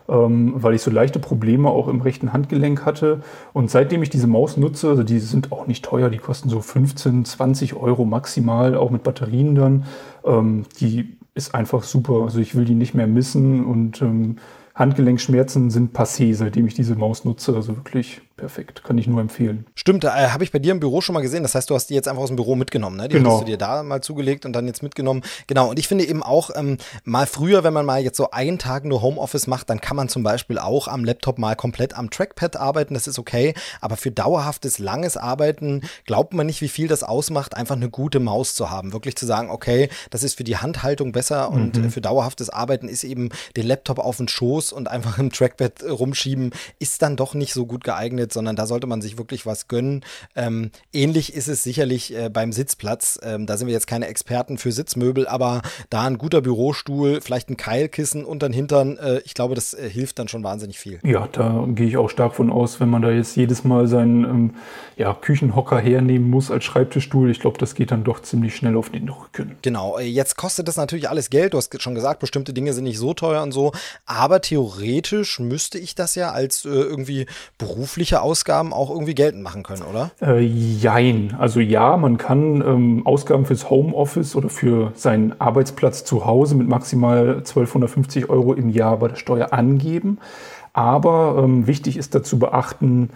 ähm, 0.09 0.55
weil 0.57 0.75
ich 0.75 0.83
so 0.83 0.91
leichte 0.91 1.19
Probleme 1.19 1.69
auch 1.69 1.89
im 1.89 2.01
rechten 2.01 2.33
Handgelenk 2.33 2.85
hatte. 2.85 3.21
Und 3.53 3.71
seitdem 3.71 4.03
ich 4.03 4.11
diese 4.11 4.27
Maus 4.27 4.57
nutze, 4.57 4.89
also 4.89 5.03
die 5.03 5.19
sind 5.19 5.53
auch 5.53 5.67
nicht 5.67 5.85
teuer, 5.85 6.11
die 6.11 6.19
kosten 6.19 6.49
so 6.49 6.61
15, 6.61 7.25
20 7.25 7.75
Euro 7.75 8.05
maximal, 8.05 8.77
auch 8.77 8.91
mit 8.91 9.03
Batterien 9.03 9.55
dann. 9.55 9.85
Ähm, 10.25 10.65
die 10.81 11.17
ist 11.35 11.55
einfach 11.55 11.83
super. 11.83 12.23
Also 12.23 12.41
ich 12.41 12.55
will 12.55 12.65
die 12.65 12.75
nicht 12.75 12.95
mehr 12.95 13.07
missen 13.07 13.65
und 13.65 14.01
ähm, 14.03 14.37
Handgelenkschmerzen 14.75 15.71
sind 15.71 15.97
passé, 15.97 16.35
seitdem 16.35 16.67
ich 16.67 16.75
diese 16.75 16.97
Maus 16.97 17.25
nutze. 17.25 17.55
Also 17.55 17.77
wirklich 17.77 18.21
perfekt. 18.37 18.85
Kann 18.85 18.99
ich 18.99 19.07
nur 19.07 19.21
empfehlen. 19.21 19.67
Stimmt, 19.75 20.05
äh, 20.05 20.09
habe 20.09 20.45
ich 20.45 20.53
bei 20.53 20.59
dir 20.59 20.73
im 20.73 20.81
Büro 20.81 21.01
schon 21.01 21.15
mal 21.15 21.21
gesehen. 21.21 21.43
Das 21.43 21.55
heißt, 21.55 21.71
du 21.71 21.75
hast 21.75 21.89
die 21.89 21.95
jetzt 21.95 22.07
einfach 22.07 22.23
aus 22.23 22.29
dem 22.29 22.37
Büro 22.37 22.55
mitgenommen, 22.55 22.97
ne? 22.97 23.09
Die 23.09 23.17
genau. 23.17 23.33
hast 23.33 23.41
du 23.41 23.45
dir 23.45 23.57
da 23.57 23.83
mal 23.83 24.03
zugelegt 24.03 24.45
und 24.45 24.53
dann 24.53 24.67
jetzt 24.67 24.83
mitgenommen. 24.83 25.23
Genau, 25.47 25.71
und 25.71 25.79
ich 25.79 25.89
finde 25.89 26.05
eben 26.05 26.23
auch, 26.23 26.51
ähm, 26.55 26.79
mal 27.05 27.27
früher, 27.27 27.65
wenn 27.65 27.73
man 27.73 27.87
mal 27.87 28.03
jetzt 28.03 28.17
so 28.17 28.31
einen 28.31 28.59
Tag 28.59 28.85
nur 28.85 29.03
Homeoffice 29.03 29.47
macht, 29.47 29.71
dann 29.71 29.81
kann 29.81 29.97
man 29.97 30.09
zum 30.09 30.23
Beispiel 30.23 30.59
auch 30.59 30.89
am 30.89 31.05
Laptop 31.05 31.39
mal 31.39 31.57
komplett 31.57 31.97
am 31.97 32.11
Trackpad 32.11 32.57
arbeiten. 32.57 32.95
Das 32.95 33.07
ist 33.07 33.19
okay. 33.19 33.55
Aber 33.81 33.97
für 33.97 34.11
dauerhaftes, 34.11 34.79
langes 34.79 35.17
Arbeiten 35.17 35.83
glaubt 36.05 36.35
man 36.35 36.47
nicht, 36.47 36.61
wie 36.61 36.69
viel 36.69 36.89
das 36.89 37.03
ausmacht, 37.03 37.57
einfach 37.57 37.77
eine 37.77 37.89
gute 37.89 38.21
Maus 38.21 38.55
zu 38.55 38.71
haben. 38.71 38.93
Wirklich 38.93 39.17
zu 39.17 39.27
sagen, 39.27 39.51
okay, 39.51 39.89
das 40.11 40.23
ist 40.23 40.35
für 40.35 40.45
die 40.45 40.57
Handhaltung 40.57 41.13
besser 41.13 41.51
mhm. 41.51 41.57
und 41.57 41.91
für 41.91 42.01
dauerhaftes 42.01 42.51
Arbeiten 42.51 42.89
ist 42.89 43.05
eben 43.05 43.31
den 43.57 43.67
Laptop 43.67 43.99
auf 43.99 44.19
den 44.19 44.29
Schoß 44.29 44.73
und 44.73 44.89
einfach 44.89 45.19
im 45.19 45.31
Trackpad 45.31 45.85
rumschieben, 45.85 46.51
ist 46.79 47.03
dann 47.03 47.17
doch 47.17 47.35
nicht 47.35 47.53
so 47.53 47.67
gut 47.67 47.85
geeignet, 47.85 48.26
sondern 48.33 48.57
da 48.57 48.67
sollte 48.67 48.87
man 48.87 49.03
sich 49.03 49.19
wirklich 49.19 49.47
was 49.47 49.69
gönnen. 49.69 50.05
Ähm, 50.35 50.71
ähnlich 50.93 51.35
ist 51.35 51.49
es 51.49 51.63
sicherlich 51.63 52.15
äh, 52.15 52.29
beim 52.29 52.53
Sitzplatz. 52.53 53.19
Ähm, 53.23 53.47
da 53.47 53.57
sind 53.57 53.67
wir 53.67 53.75
jetzt 53.75 53.87
keine 53.87 54.07
Experten 54.07 54.59
für 54.59 54.73
Sitzmöbel, 54.73 55.27
aber 55.27 55.63
da 55.91 56.05
ein 56.05 56.19
guter 56.19 56.41
Bürostuhl, 56.41 57.21
vielleicht 57.21 57.51
ein 57.51 57.57
Keilkissen 57.57 58.25
unter 58.25 58.49
den 58.49 58.53
Hintern, 58.53 58.97
äh, 58.99 59.21
ich 59.25 59.35
glaube, 59.35 59.55
das 59.55 59.75
äh, 59.75 59.89
hilft 59.89 60.19
dann 60.19 60.29
schon 60.29 60.45
wahnsinnig 60.45 60.79
viel. 60.79 60.99
Ja, 61.03 61.29
da 61.31 61.67
gehe 61.69 61.87
ich 61.87 61.97
auch 61.97 62.11
stark 62.11 62.35
von 62.35 62.51
aus, 62.51 62.81
wenn 62.81 62.89
man 62.89 63.03
da 63.03 63.11
jetzt 63.11 63.37
jedes 63.37 63.65
Mal 63.65 63.87
seinen 63.87 64.25
ähm, 64.25 64.51
ja, 64.97 65.15
Küchenhocker 65.15 65.79
hernehmen 65.79 66.29
muss 66.31 66.51
als 66.51 66.65
Schreibtischstuhl. 66.65 67.31
Ich 67.31 67.41
glaube, 67.41 67.59
das 67.59 67.75
geht 67.75 67.91
dann 67.91 68.05
doch 68.05 68.21
ziemlich 68.21 68.57
schnell 68.57 68.77
auf 68.77 68.91
den 68.91 69.09
Rücken. 69.09 69.57
Genau, 69.63 69.99
äh, 69.99 70.05
jetzt 70.05 70.37
kostet 70.37 70.69
das 70.69 70.77
natürlich 70.77 71.09
alles 71.09 71.31
Geld. 71.31 71.55
Du 71.55 71.59
hast 71.59 71.81
schon 71.83 71.95
gesagt, 71.95 72.21
bestimmte 72.21 72.53
Dinge 72.53 72.73
sind 72.73 72.85
nicht 72.85 72.99
so 72.99 73.15
teuer 73.15 73.43
und 73.43 73.53
so, 73.53 73.73
aber 74.07 74.41
theoretisch 74.41 75.39
müsste 75.39 75.79
ich 75.79 75.95
das 75.95 76.15
ja 76.15 76.33
als 76.33 76.65
äh, 76.65 76.69
irgendwie 76.69 77.27
berufliche 78.17 78.23
Ausgaben 78.23 78.73
auch 78.73 78.91
irgendwie 78.91 79.15
geltend 79.15 79.43
machen 79.43 79.63
können, 79.63 79.83
oder? 79.83 80.11
Äh, 80.21 80.41
jein. 80.41 81.35
Also 81.39 81.61
ja, 81.61 81.97
man 81.97 82.19
kann 82.19 82.63
ähm, 82.63 83.07
Ausgaben 83.07 83.47
fürs 83.47 83.71
Homeoffice 83.71 84.37
oder 84.37 84.49
für 84.49 84.93
seinen 84.95 85.41
Arbeitsplatz 85.41 86.05
zu 86.05 86.25
Hause 86.25 86.55
mit 86.55 86.69
maximal 86.69 87.37
1250 87.39 88.29
Euro 88.29 88.55
im 88.55 88.71
Jahr 88.71 88.99
bei 88.99 89.09
der 89.09 89.17
Steuer 89.17 89.53
angeben. 89.53 90.19
Aber 90.73 91.43
ähm, 91.43 91.67
wichtig 91.67 91.97
ist 91.97 92.15
dazu 92.15 92.39
beachten, 92.39 93.11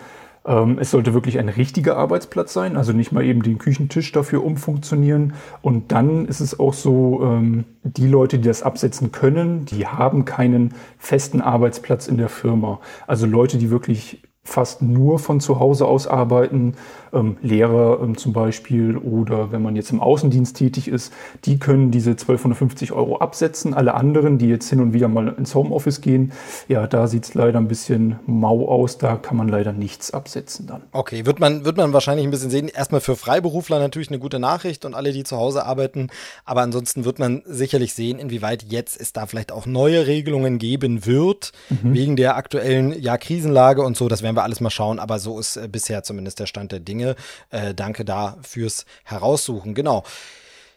ähm, 0.47 0.79
es 0.81 0.91
sollte 0.91 1.13
wirklich 1.13 1.39
ein 1.39 1.51
richtiger 1.51 1.99
Arbeitsplatz 1.99 2.55
sein, 2.55 2.79
also 2.79 2.93
nicht 2.93 3.13
mal 3.13 3.25
eben 3.25 3.43
den 3.43 3.59
Küchentisch 3.59 4.11
dafür 4.13 4.43
umfunktionieren. 4.43 5.35
Und 5.61 5.93
dann 5.93 6.25
ist 6.25 6.41
es 6.41 6.59
auch 6.59 6.73
so, 6.73 7.21
ähm, 7.23 7.65
die 7.83 8.09
Leute, 8.09 8.39
die 8.39 8.49
das 8.49 8.63
absetzen 8.63 9.13
können, 9.13 9.67
die 9.67 9.87
haben 9.87 10.25
keinen 10.25 10.73
festen 10.99 11.43
Arbeitsplatz 11.43 12.09
in 12.09 12.17
der 12.17 12.31
Firma. 12.31 12.81
Also 13.07 13.27
Leute, 13.27 13.59
die 13.59 13.71
wirklich 13.71 14.23
fast 14.43 14.83
nur 14.83 15.19
von 15.19 15.41
zu 15.41 15.61
Hause 15.61 15.87
aus 15.87 16.07
arbeiten, 16.07 16.75
ähm, 17.13 17.37
Lehrer 17.43 18.01
ähm, 18.03 18.17
zum 18.17 18.33
Beispiel 18.33 18.97
oder 18.97 19.53
wenn 19.53 19.63
man 19.63 19.77
jetzt 19.77 19.91
im 19.91 20.01
Außendienst 20.01 20.57
tätig 20.57 20.89
ist, 20.89 21.13
die 21.45 21.59
können 21.59 21.91
diese 21.91 22.11
1250 22.11 22.93
Euro 22.93 23.19
absetzen. 23.19 23.75
Alle 23.75 23.95
anderen, 23.95 24.39
die 24.39 24.49
jetzt 24.49 24.69
hin 24.71 24.81
und 24.81 24.93
wieder 24.93 25.09
mal 25.09 25.29
ins 25.37 25.55
Homeoffice 25.55 26.01
gehen, 26.01 26.33
ja, 26.69 26.87
da 26.87 27.07
sieht 27.07 27.25
es 27.25 27.35
leider 27.35 27.59
ein 27.59 27.69
bisschen 27.69 28.19
mau 28.27 28.69
aus, 28.69 28.99
da 28.99 29.17
kann 29.17 29.37
man 29.37 29.49
leider 29.49 29.73
nichts 29.73 30.13
absetzen 30.13 30.67
dann. 30.67 30.83
Okay, 30.93 31.27
wird 31.27 31.39
man, 31.39 31.65
wird 31.65 31.77
man 31.77 31.93
wahrscheinlich 31.93 32.27
ein 32.27 32.31
bisschen 32.31 32.51
sehen. 32.51 32.69
Erstmal 32.69 33.01
für 33.01 33.17
Freiberufler 33.17 33.79
natürlich 33.79 34.09
eine 34.09 34.19
gute 34.19 34.39
Nachricht 34.39 34.85
und 34.85 34.95
alle, 34.95 35.13
die 35.13 35.25
zu 35.25 35.37
Hause 35.37 35.67
arbeiten, 35.67 36.09
aber 36.45 36.63
ansonsten 36.63 37.05
wird 37.05 37.19
man 37.19 37.43
sicherlich 37.45 37.95
sehen, 37.95 38.19
inwieweit 38.19 38.65
jetzt 38.65 39.01
es 39.01 39.13
da 39.13 39.27
vielleicht 39.27 39.53
auch 39.53 39.67
neue 39.67 40.07
Regelungen 40.07 40.59
geben 40.59 41.07
wird, 41.07 41.53
mhm. 41.69 41.95
wegen 41.95 42.17
der 42.17 42.37
aktuellen 42.37 43.01
ja, 43.01 43.19
Krisenlage 43.19 43.83
und 43.83 43.97
so. 43.97 44.09
Das 44.09 44.23
werden 44.23 44.30
wir 44.37 44.45
alles 44.45 44.61
mal 44.61 44.71
schauen, 44.71 44.99
aber 44.99 45.19
so 45.19 45.41
ist 45.41 45.57
äh, 45.57 45.67
bisher 45.67 46.03
zumindest 46.03 46.41
der 46.41 46.47
Stand 46.47 46.73
der 46.73 46.81
Dinge. 46.81 47.01
Dinge. 47.01 47.17
Äh, 47.51 47.75
danke 47.75 48.05
da 48.05 48.37
fürs 48.43 48.85
Heraussuchen. 49.05 49.75
Genau. 49.75 50.05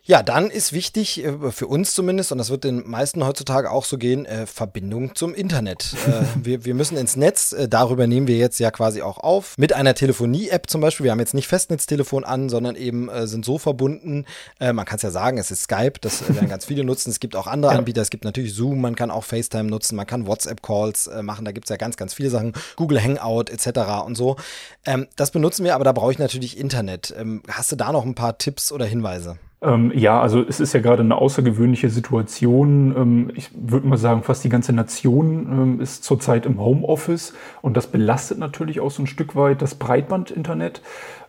Ja, 0.05 0.21
dann 0.21 0.49
ist 0.49 0.73
wichtig, 0.73 1.23
äh, 1.23 1.51
für 1.51 1.67
uns 1.67 1.95
zumindest, 1.95 2.33
und 2.33 2.37
das 2.37 2.49
wird 2.49 2.65
den 2.65 2.85
meisten 2.89 3.25
heutzutage 3.25 3.71
auch 3.71 3.85
so 3.85 3.97
gehen, 3.97 4.25
äh, 4.25 4.45
Verbindung 4.45 5.15
zum 5.15 5.33
Internet. 5.33 5.95
äh, 6.05 6.23
wir, 6.43 6.65
wir 6.65 6.73
müssen 6.73 6.97
ins 6.97 7.15
Netz, 7.15 7.55
darüber 7.69 8.05
nehmen 8.05 8.27
wir 8.27 8.35
jetzt 8.35 8.59
ja 8.59 8.69
quasi 8.69 9.01
auch 9.01 9.17
auf. 9.19 9.57
Mit 9.57 9.71
einer 9.71 9.93
Telefonie-App 9.93 10.69
zum 10.69 10.81
Beispiel, 10.81 11.05
wir 11.05 11.11
haben 11.11 11.21
jetzt 11.21 11.33
nicht 11.33 11.47
Festnetztelefon 11.47 12.25
an, 12.25 12.49
sondern 12.49 12.75
eben 12.75 13.09
sind 13.23 13.45
so 13.45 13.57
verbunden. 13.57 14.25
Man 14.59 14.85
kann 14.85 14.97
es 14.97 15.03
ja 15.03 15.11
sagen, 15.11 15.37
es 15.37 15.51
ist 15.51 15.63
Skype, 15.63 15.93
das 16.01 16.27
werden 16.33 16.49
ganz 16.49 16.65
viele 16.65 16.83
nutzen. 16.83 17.09
Es 17.09 17.19
gibt 17.19 17.35
auch 17.35 17.47
andere 17.47 17.71
ja. 17.73 17.77
Anbieter, 17.77 18.01
es 18.01 18.09
gibt 18.09 18.25
natürlich 18.25 18.53
Zoom, 18.53 18.81
man 18.81 18.95
kann 18.95 19.11
auch 19.11 19.23
FaceTime 19.23 19.69
nutzen, 19.69 19.95
man 19.95 20.07
kann 20.07 20.27
WhatsApp-Calls 20.27 21.09
machen, 21.21 21.45
da 21.45 21.51
gibt 21.51 21.65
es 21.65 21.69
ja 21.69 21.77
ganz, 21.77 21.95
ganz 21.95 22.13
viele 22.13 22.29
Sachen, 22.29 22.53
Google 22.75 23.01
Hangout 23.01 23.45
etc. 23.49 24.05
und 24.05 24.15
so. 24.15 24.35
Ähm, 24.85 25.07
das 25.15 25.31
benutzen 25.31 25.63
wir, 25.63 25.75
aber 25.75 25.83
da 25.83 25.91
brauche 25.91 26.11
ich 26.11 26.19
natürlich 26.19 26.57
Internet. 26.57 27.13
Ähm, 27.17 27.43
hast 27.47 27.71
du 27.71 27.75
da 27.75 27.91
noch 27.91 28.05
ein 28.05 28.15
paar 28.15 28.37
Tipps 28.37 28.71
oder 28.71 28.85
Hinweise? 28.85 29.37
Ähm, 29.63 29.91
ja, 29.95 30.19
also 30.19 30.41
es 30.41 30.59
ist 30.59 30.73
ja 30.73 30.81
gerade 30.81 31.01
eine 31.01 31.15
außergewöhnliche 31.15 31.89
Situation. 31.89 32.93
Ähm, 32.97 33.31
ich 33.33 33.49
würde 33.53 33.87
mal 33.87 33.97
sagen, 33.97 34.23
fast 34.23 34.43
die 34.43 34.49
ganze 34.49 34.73
Nation 34.73 35.47
ähm, 35.49 35.81
ist 35.81 36.03
zurzeit 36.03 36.45
im 36.45 36.59
Homeoffice 36.59 37.33
und 37.61 37.77
das 37.77 37.87
belastet 37.87 38.39
natürlich 38.39 38.81
auch 38.81 38.91
so 38.91 39.03
ein 39.03 39.07
Stück 39.07 39.35
weit 39.35 39.61
das 39.61 39.75
Breitbandinternet. 39.75 40.81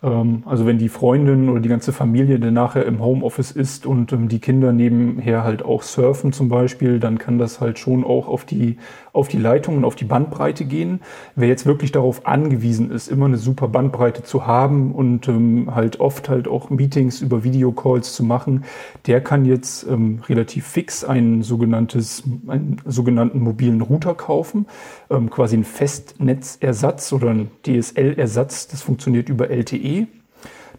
Ähm, 0.04 0.42
also 0.44 0.66
wenn 0.66 0.78
die 0.78 0.88
Freundin 0.88 1.48
oder 1.48 1.60
die 1.60 1.68
ganze 1.68 1.92
Familie 1.92 2.38
dann 2.38 2.54
nachher 2.54 2.84
im 2.84 3.02
Homeoffice 3.02 3.50
ist 3.50 3.86
und 3.86 4.12
ähm, 4.12 4.28
die 4.28 4.38
Kinder 4.38 4.72
nebenher 4.72 5.42
halt 5.44 5.64
auch 5.64 5.82
surfen 5.82 6.32
zum 6.32 6.48
Beispiel, 6.48 7.00
dann 7.00 7.18
kann 7.18 7.38
das 7.38 7.60
halt 7.60 7.78
schon 7.78 8.04
auch 8.04 8.28
auf 8.28 8.44
die, 8.44 8.76
auf 9.12 9.28
die 9.28 9.38
Leitung 9.38 9.78
und 9.78 9.84
auf 9.84 9.96
die 9.96 10.04
Bandbreite 10.04 10.66
gehen. 10.66 11.00
Wer 11.34 11.48
jetzt 11.48 11.64
wirklich 11.64 11.90
darauf 11.90 12.26
angewiesen 12.26 12.90
ist, 12.90 13.08
immer 13.08 13.26
eine 13.26 13.38
super 13.38 13.68
Bandbreite 13.68 14.22
zu 14.22 14.46
haben 14.46 14.92
und 14.92 15.26
ähm, 15.28 15.74
halt 15.74 16.00
oft 16.00 16.28
halt 16.28 16.46
auch 16.48 16.68
Meetings 16.68 17.22
über 17.22 17.42
Videocalls 17.42 18.14
zu 18.14 18.24
machen, 18.24 18.64
der 19.06 19.22
kann 19.22 19.46
jetzt 19.46 19.86
ähm, 19.88 20.20
relativ 20.28 20.66
fix 20.66 21.04
ein 21.04 21.42
sogenanntes, 21.42 22.24
einen 22.46 22.76
sogenannten 22.84 23.40
mobilen 23.40 23.80
Router 23.80 24.14
kaufen, 24.14 24.66
ähm, 25.10 25.30
quasi 25.30 25.56
ein 25.56 25.64
Festnetzersatz 25.64 27.12
oder 27.12 27.30
ein 27.30 27.50
DSL-Ersatz. 27.64 28.68
Das 28.68 28.82
funktioniert 28.82 29.28
über 29.28 29.48
LTE 29.48 29.93
Energie 29.94 30.23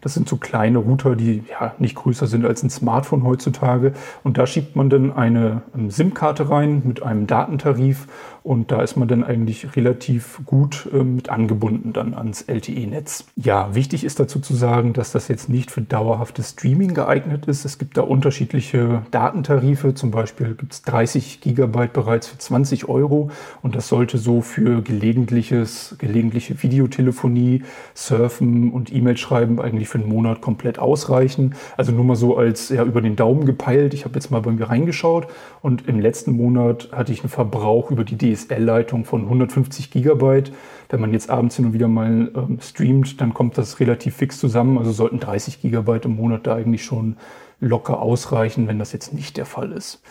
das 0.06 0.14
sind 0.14 0.28
so 0.28 0.36
kleine 0.36 0.78
Router, 0.78 1.16
die 1.16 1.42
ja 1.50 1.74
nicht 1.80 1.96
größer 1.96 2.28
sind 2.28 2.44
als 2.44 2.62
ein 2.62 2.70
Smartphone 2.70 3.24
heutzutage. 3.24 3.92
Und 4.22 4.38
da 4.38 4.46
schiebt 4.46 4.76
man 4.76 4.88
dann 4.88 5.10
eine 5.10 5.62
SIM-Karte 5.88 6.48
rein 6.48 6.82
mit 6.84 7.02
einem 7.02 7.26
Datentarif 7.26 8.06
und 8.46 8.70
da 8.70 8.80
ist 8.80 8.96
man 8.96 9.08
dann 9.08 9.24
eigentlich 9.24 9.74
relativ 9.74 10.40
gut 10.46 10.88
äh, 10.94 11.02
mit 11.02 11.30
angebunden 11.30 11.92
dann 11.92 12.14
ans 12.14 12.42
LTE-Netz. 12.42 13.24
Ja, 13.34 13.74
wichtig 13.74 14.04
ist 14.04 14.20
dazu 14.20 14.38
zu 14.38 14.54
sagen, 14.54 14.92
dass 14.92 15.10
das 15.10 15.26
jetzt 15.26 15.48
nicht 15.48 15.72
für 15.72 15.80
dauerhaftes 15.80 16.50
Streaming 16.50 16.94
geeignet 16.94 17.46
ist. 17.46 17.64
Es 17.64 17.76
gibt 17.76 17.96
da 17.96 18.02
unterschiedliche 18.02 19.02
Datentarife. 19.10 19.94
Zum 19.94 20.12
Beispiel 20.12 20.54
gibt 20.54 20.74
es 20.74 20.82
30 20.82 21.40
Gigabyte 21.40 21.92
bereits 21.92 22.28
für 22.28 22.38
20 22.38 22.88
Euro. 22.88 23.32
Und 23.62 23.74
das 23.74 23.88
sollte 23.88 24.16
so 24.16 24.42
für 24.42 24.80
gelegentliches, 24.80 25.96
gelegentliche 25.98 26.62
Videotelefonie, 26.62 27.64
Surfen 27.94 28.70
und 28.70 28.94
E-Mail 28.94 29.16
schreiben 29.16 29.60
eigentlich 29.60 29.88
für 29.88 29.95
einen 29.96 30.08
Monat 30.08 30.40
komplett 30.40 30.78
ausreichen. 30.78 31.54
Also 31.76 31.92
nur 31.92 32.04
mal 32.04 32.16
so 32.16 32.36
als 32.36 32.68
ja, 32.68 32.84
über 32.84 33.00
den 33.00 33.16
Daumen 33.16 33.44
gepeilt. 33.44 33.94
Ich 33.94 34.04
habe 34.04 34.14
jetzt 34.14 34.30
mal 34.30 34.40
bei 34.40 34.50
mir 34.52 34.68
reingeschaut 34.68 35.26
und 35.62 35.88
im 35.88 36.00
letzten 36.00 36.36
Monat 36.36 36.88
hatte 36.92 37.12
ich 37.12 37.20
einen 37.20 37.30
Verbrauch 37.30 37.90
über 37.90 38.04
die 38.04 38.16
DSL 38.16 38.46
DSL-Leitung 38.56 39.04
von 39.04 39.22
150 39.22 39.90
Gigabyte. 39.90 40.52
Wenn 40.88 41.00
man 41.00 41.12
jetzt 41.12 41.30
abends 41.30 41.56
hin 41.56 41.66
und 41.66 41.72
wieder 41.72 41.88
mal 41.88 42.30
ähm, 42.34 42.58
streamt, 42.60 43.20
dann 43.20 43.34
kommt 43.34 43.58
das 43.58 43.80
relativ 43.80 44.16
fix 44.16 44.38
zusammen. 44.38 44.78
Also 44.78 44.92
sollten 44.92 45.20
30 45.20 45.60
Gigabyte 45.60 46.04
im 46.06 46.16
Monat 46.16 46.46
da 46.46 46.54
eigentlich 46.54 46.84
schon 46.84 47.16
locker 47.60 48.00
ausreichen, 48.00 48.68
wenn 48.68 48.78
das 48.78 48.92
jetzt 48.92 49.14
nicht 49.14 49.36
der 49.36 49.46
Fall 49.46 49.72
ist. 49.72 50.02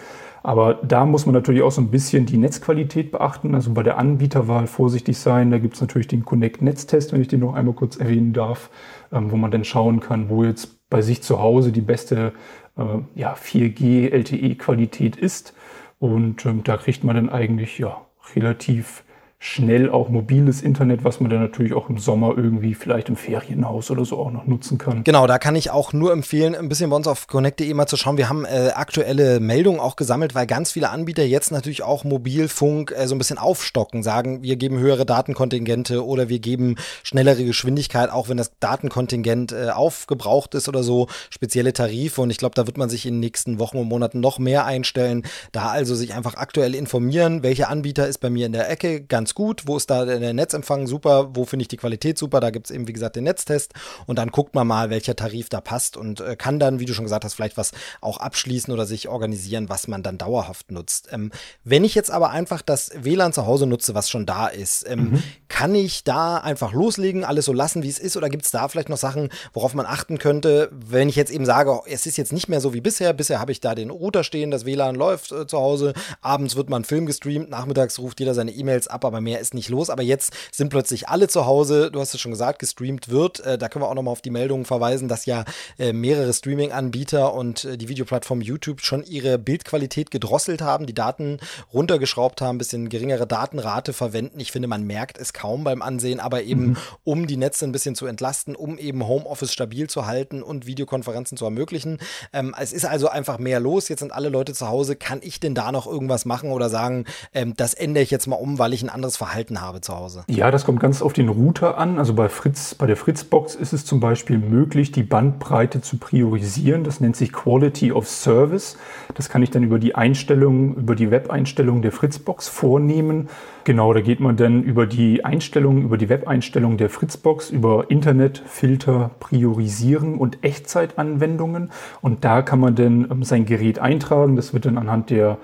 Aber 0.46 0.76
da 0.76 1.08
muss 1.08 1.26
man 1.26 1.34
natürlich 1.34 1.64
auch 1.64 1.72
so 1.72 1.82
ein 1.82 1.90
bisschen 1.90 2.28
die 2.28 2.38
Netzqualität 2.38 3.12
beachten. 3.12 3.56
Also 3.56 3.74
bei 3.74 3.82
der 3.82 3.98
Anbieterwahl 3.98 4.68
vorsichtig 4.68 5.18
sein. 5.18 5.50
Da 5.50 5.58
gibt 5.58 5.74
es 5.74 5.82
natürlich 5.82 6.08
den 6.08 6.24
Connect-Netztest, 6.24 7.14
wenn 7.14 7.22
ich 7.22 7.28
den 7.28 7.40
noch 7.40 7.56
einmal 7.56 7.74
kurz 7.74 7.96
erwähnen 7.96 8.32
darf, 8.32 8.70
ähm, 9.12 9.32
wo 9.32 9.38
man 9.38 9.50
dann 9.50 9.64
schauen 9.64 10.02
kann, 10.02 10.30
wo 10.30 10.44
jetzt 10.44 10.88
bei 10.88 11.02
sich 11.02 11.24
zu 11.24 11.40
Hause 11.40 11.72
die 11.72 11.82
beste 11.82 12.32
äh, 12.78 12.84
ja, 13.16 13.34
4G 13.34 14.12
LTE-Qualität 14.12 15.16
ist. 15.16 15.56
Und 15.98 16.46
ähm, 16.46 16.64
da 16.64 16.78
kriegt 16.78 17.04
man 17.04 17.16
dann 17.16 17.30
eigentlich 17.32 17.80
ja 17.80 18.06
relativ 18.36 19.04
schnell 19.40 19.90
auch 19.90 20.10
mobiles 20.10 20.62
Internet, 20.62 21.04
was 21.04 21.20
man 21.20 21.30
dann 21.30 21.42
natürlich 21.42 21.74
auch 21.74 21.90
im 21.90 21.98
Sommer 21.98 22.34
irgendwie 22.36 22.74
vielleicht 22.74 23.10
im 23.10 23.16
Ferienhaus 23.16 23.92
oder 23.92 24.04
so 24.06 24.18
auch 24.18 24.32
noch 24.32 24.48
nutzen 24.48 24.78
kann. 24.78 25.04
Genau, 25.04 25.28
da 25.28 25.38
kann 25.38 25.56
ich 25.56 25.70
auch 25.70 25.94
nur 25.94 26.12
empfehlen, 26.14 26.56
ein 26.56 26.68
bisschen 26.70 26.90
bei 26.90 26.96
uns 26.96 27.08
auf 27.08 27.28
connect.de 27.28 27.74
mal 27.74 27.86
zu 27.86 27.98
schauen. 27.98 28.18
Wir 28.18 28.30
haben 28.30 28.46
äh, 28.46 28.72
aktuelle 28.74 29.40
Meldungen 29.40 29.80
auch 29.80 29.98
gesammelt, 29.98 30.36
weil 30.36 30.48
ganz 30.48 30.72
viele 30.72 30.90
Anbieter 30.90 31.24
jetzt 31.24 31.52
natürlich 31.52 31.84
auch 31.84 32.04
Mobilfunk 32.04 32.92
äh, 32.92 33.08
so 33.08 33.16
ein 33.16 33.18
bisschen 33.18 33.38
aufstocken, 33.38 34.04
sagen, 34.04 34.42
wir 34.42 34.56
geben 34.56 34.80
höhere 34.80 35.06
Datenkontingente 35.06 36.06
oder 36.06 36.30
wir 36.30 36.40
geben 36.40 36.76
schnellere 37.04 37.46
Geschwindigkeit, 37.46 38.10
auch 38.10 38.30
wenn 38.30 38.38
das 38.38 38.52
Datenkontingent 38.60 39.52
äh, 39.52 39.70
aufgebraucht 39.70 40.56
ist 40.56 40.68
oder 40.68 40.82
so, 40.82 41.08
spezielle 41.30 41.74
Tarife. 41.74 42.22
Und 42.22 42.30
ich 42.30 42.38
glaube, 42.38 42.56
da 42.56 42.66
wird 42.66 42.78
man 42.78 42.90
sich 42.90 43.06
in 43.06 43.16
den 43.16 43.20
nächsten 43.20 43.60
Wochen 43.60 43.78
und 43.78 43.88
Monaten 43.88 44.22
noch 44.22 44.40
mehr 44.40 44.66
einstellen. 44.66 45.24
Da 45.52 45.68
also 45.68 45.94
sich 45.94 46.14
einfach 46.14 46.36
aktuell 46.36 46.74
informieren, 46.74 47.44
welcher 47.44 47.70
Anbieter 47.70 48.08
ist 48.08 48.20
bei 48.20 48.30
mir 48.30 48.46
in 48.46 48.54
der 48.54 48.70
Ecke 48.70 49.02
ganz 49.02 49.25
gut, 49.34 49.64
wo 49.66 49.78
ist 49.78 49.90
da 49.90 50.06
der 50.06 50.34
Netzempfang 50.34 50.88
super, 50.88 51.36
wo 51.36 51.46
finde 51.46 51.64
ich 51.64 51.68
die 51.68 51.78
Qualität 51.78 52.18
super, 52.18 52.40
da 52.40 52.50
gibt 52.50 52.68
es 52.68 52.72
eben, 52.72 52.88
wie 52.88 52.94
gesagt, 52.94 53.16
den 53.16 53.24
Netztest. 53.24 53.74
Und 54.06 54.20
dann 54.20 54.30
guckt 54.30 54.54
man 54.54 54.68
mal, 54.68 54.90
welcher 54.90 55.16
Tarif 55.16 55.50
da 55.50 55.62
passt 55.62 55.98
und 55.98 56.20
äh, 56.20 56.36
kann 56.36 56.60
dann, 56.60 56.80
wie 56.80 56.86
du 56.86 56.94
schon 56.94 57.06
gesagt 57.06 57.24
hast, 57.24 57.34
vielleicht 57.34 57.58
was 57.58 57.72
auch 58.02 58.18
abschließen 58.18 58.74
oder 58.74 58.86
sich 58.86 59.08
organisieren, 59.08 59.70
was 59.70 59.88
man 59.88 60.04
dann 60.04 60.18
dauerhaft 60.18 60.72
nutzt. 60.72 61.08
Ähm, 61.12 61.32
wenn 61.64 61.84
ich 61.84 61.96
jetzt 61.96 62.12
aber 62.12 62.30
einfach 62.30 62.62
das 62.62 62.92
WLAN 62.96 63.34
zu 63.34 63.46
Hause 63.46 63.66
nutze, 63.66 63.96
was 63.96 64.10
schon 64.10 64.26
da 64.26 64.48
ist, 64.48 64.88
ähm, 64.88 65.00
mhm. 65.00 65.24
kann 65.48 65.74
ich 65.74 66.04
da 66.04 66.38
einfach 66.38 66.74
loslegen, 66.74 67.24
alles 67.24 67.46
so 67.46 67.54
lassen, 67.54 67.84
wie 67.84 67.90
es 67.90 68.00
ist? 68.00 68.18
Oder 68.18 68.30
gibt 68.30 68.46
es 68.46 68.52
da 68.52 68.68
vielleicht 68.68 68.90
noch 68.90 68.98
Sachen, 68.98 69.30
worauf 69.54 69.74
man 69.74 69.86
achten 69.86 70.18
könnte, 70.18 70.70
wenn 70.72 71.10
ich 71.10 71.16
jetzt 71.16 71.32
eben 71.32 71.46
sage, 71.46 71.80
es 71.88 72.06
ist 72.06 72.18
jetzt 72.18 72.34
nicht 72.34 72.50
mehr 72.50 72.62
so 72.62 72.74
wie 72.74 72.82
bisher, 72.82 73.14
bisher 73.14 73.40
habe 73.40 73.52
ich 73.52 73.62
da 73.62 73.76
den 73.76 73.90
Router 73.90 74.24
stehen, 74.24 74.52
das 74.52 74.66
WLAN 74.66 74.96
läuft 74.96 75.32
äh, 75.32 75.48
zu 75.48 75.58
Hause, 75.58 75.94
abends 76.22 76.56
wird 76.56 76.70
man 76.70 76.84
Film 76.84 77.06
gestreamt, 77.06 77.50
nachmittags 77.50 78.00
ruft 78.00 78.20
jeder 78.20 78.34
seine 78.34 78.52
E-Mails 78.52 78.88
ab, 78.88 79.06
aber 79.06 79.15
mehr 79.22 79.40
ist 79.40 79.54
nicht 79.54 79.70
los. 79.70 79.90
Aber 79.90 80.04
jetzt 80.04 80.34
sind 80.52 80.70
plötzlich 80.70 81.10
alle 81.10 81.28
zu 81.28 81.46
Hause. 81.46 81.92
Du 81.92 82.00
hast 82.00 82.14
es 82.14 82.22
schon 82.22 82.32
gesagt, 82.32 82.60
gestreamt 82.60 83.10
wird. 83.10 83.40
Äh, 83.42 83.58
da 83.58 83.70
können 83.70 83.84
wir 83.84 83.90
auch 83.90 83.96
nochmal 83.96 84.12
auf 84.12 84.22
die 84.22 84.30
Meldungen 84.30 84.66
verweisen, 84.66 85.08
dass 85.08 85.26
ja 85.26 85.46
äh, 85.80 85.94
mehrere 85.94 86.34
Streaming-Anbieter 86.34 87.34
und 87.34 87.66
äh, 87.66 87.78
die 87.78 87.90
Videoplattform 87.90 88.42
YouTube 88.42 88.82
schon 88.82 89.04
ihre 89.04 89.38
Bildqualität 89.38 90.12
gedrosselt 90.12 90.62
haben, 90.62 90.86
die 90.86 90.94
Daten 90.94 91.40
runtergeschraubt 91.74 92.42
haben, 92.42 92.56
ein 92.56 92.60
bisschen 92.60 92.90
geringere 92.90 93.28
Datenrate 93.28 93.94
verwenden. 93.94 94.40
Ich 94.40 94.52
finde, 94.52 94.68
man 94.68 94.84
merkt 94.84 95.18
es 95.18 95.34
kaum 95.34 95.64
beim 95.64 95.82
Ansehen, 95.82 96.20
aber 96.20 96.44
eben 96.44 96.70
mhm. 96.70 96.78
um 97.04 97.28
die 97.28 97.38
Netze 97.38 97.66
ein 97.66 97.72
bisschen 97.72 97.96
zu 97.96 98.06
entlasten, 98.06 98.56
um 98.56 98.78
eben 98.78 99.08
Homeoffice 99.08 99.54
stabil 99.54 99.90
zu 99.90 100.06
halten 100.06 100.42
und 100.42 100.66
Videokonferenzen 100.66 101.38
zu 101.38 101.46
ermöglichen. 101.46 102.00
Ähm, 102.34 102.56
es 102.60 102.74
ist 102.74 102.86
also 102.86 103.10
einfach 103.10 103.38
mehr 103.38 103.60
los. 103.60 103.90
Jetzt 103.90 104.00
sind 104.00 104.12
alle 104.12 104.30
Leute 104.30 104.54
zu 104.54 104.68
Hause. 104.68 104.96
Kann 104.96 105.20
ich 105.22 105.40
denn 105.40 105.56
da 105.56 105.72
noch 105.72 105.88
irgendwas 105.88 106.26
machen 106.26 106.52
oder 106.52 106.70
sagen, 106.70 107.06
ähm, 107.34 107.54
das 107.56 107.74
ändere 107.74 108.04
ich 108.04 108.12
jetzt 108.12 108.28
mal 108.28 108.36
um, 108.36 108.60
weil 108.60 108.74
ich 108.74 108.84
ein 108.84 108.90
anderes 108.90 109.05
Verhalten 109.14 109.36
Verhalten 109.36 109.62
habe 109.62 109.82
zu 109.82 109.94
Hause? 109.94 110.24
Ja, 110.28 110.50
das 110.50 110.66
kommt 110.66 110.80
ganz 110.80 111.02
auf 111.02 111.14
den 111.14 111.30
Router 111.30 111.78
an. 111.78 112.00
Also 112.00 112.14
bei 112.14 112.30
Fritz, 112.30 112.74
bei 112.76 112.86
der 112.86 112.96
Fritzbox 112.96 113.56
ist 113.56 113.74
es 113.74 113.86
zum 113.86 114.00
Beispiel 114.00 114.38
möglich, 114.38 114.92
die 114.92 115.04
Bandbreite 115.04 115.82
zu 115.82 115.98
priorisieren. 115.98 116.84
Das 116.84 117.02
nennt 117.02 117.16
sich 117.16 117.34
Quality 117.34 117.92
of 117.92 118.08
Service. 118.08 118.78
Das 119.14 119.30
kann 119.30 119.44
ich 119.44 119.52
dann 119.52 119.64
über 119.64 119.78
die 119.78 119.96
Einstellungen, 119.96 120.76
über 120.76 120.96
die 120.96 121.12
Web-Einstellungen 121.12 121.82
der 121.82 121.92
Fritzbox 121.92 122.48
vornehmen. 122.48 123.30
Genau, 123.66 123.94
da 123.94 124.02
geht 124.02 124.20
man 124.20 124.38
dann 124.38 124.64
über 124.64 124.86
die 124.86 125.26
Einstellungen, 125.26 125.84
über 125.84 125.98
die 125.98 126.10
Web-Einstellungen 126.10 126.78
der 126.78 126.90
Fritzbox, 126.90 127.50
über 127.50 127.90
Internet, 127.90 128.42
Filter, 128.46 129.12
Priorisieren 129.20 130.18
und 130.18 130.44
Echtzeitanwendungen. 130.44 131.72
Und 132.02 132.24
da 132.24 132.42
kann 132.42 132.60
man 132.60 132.76
dann 132.76 133.10
ähm, 133.12 133.24
sein 133.24 133.46
Gerät 133.46 133.80
eintragen. 133.80 134.36
Das 134.36 134.54
wird 134.54 134.66
dann 134.66 134.78
anhand 134.78 135.10
der 135.10 135.38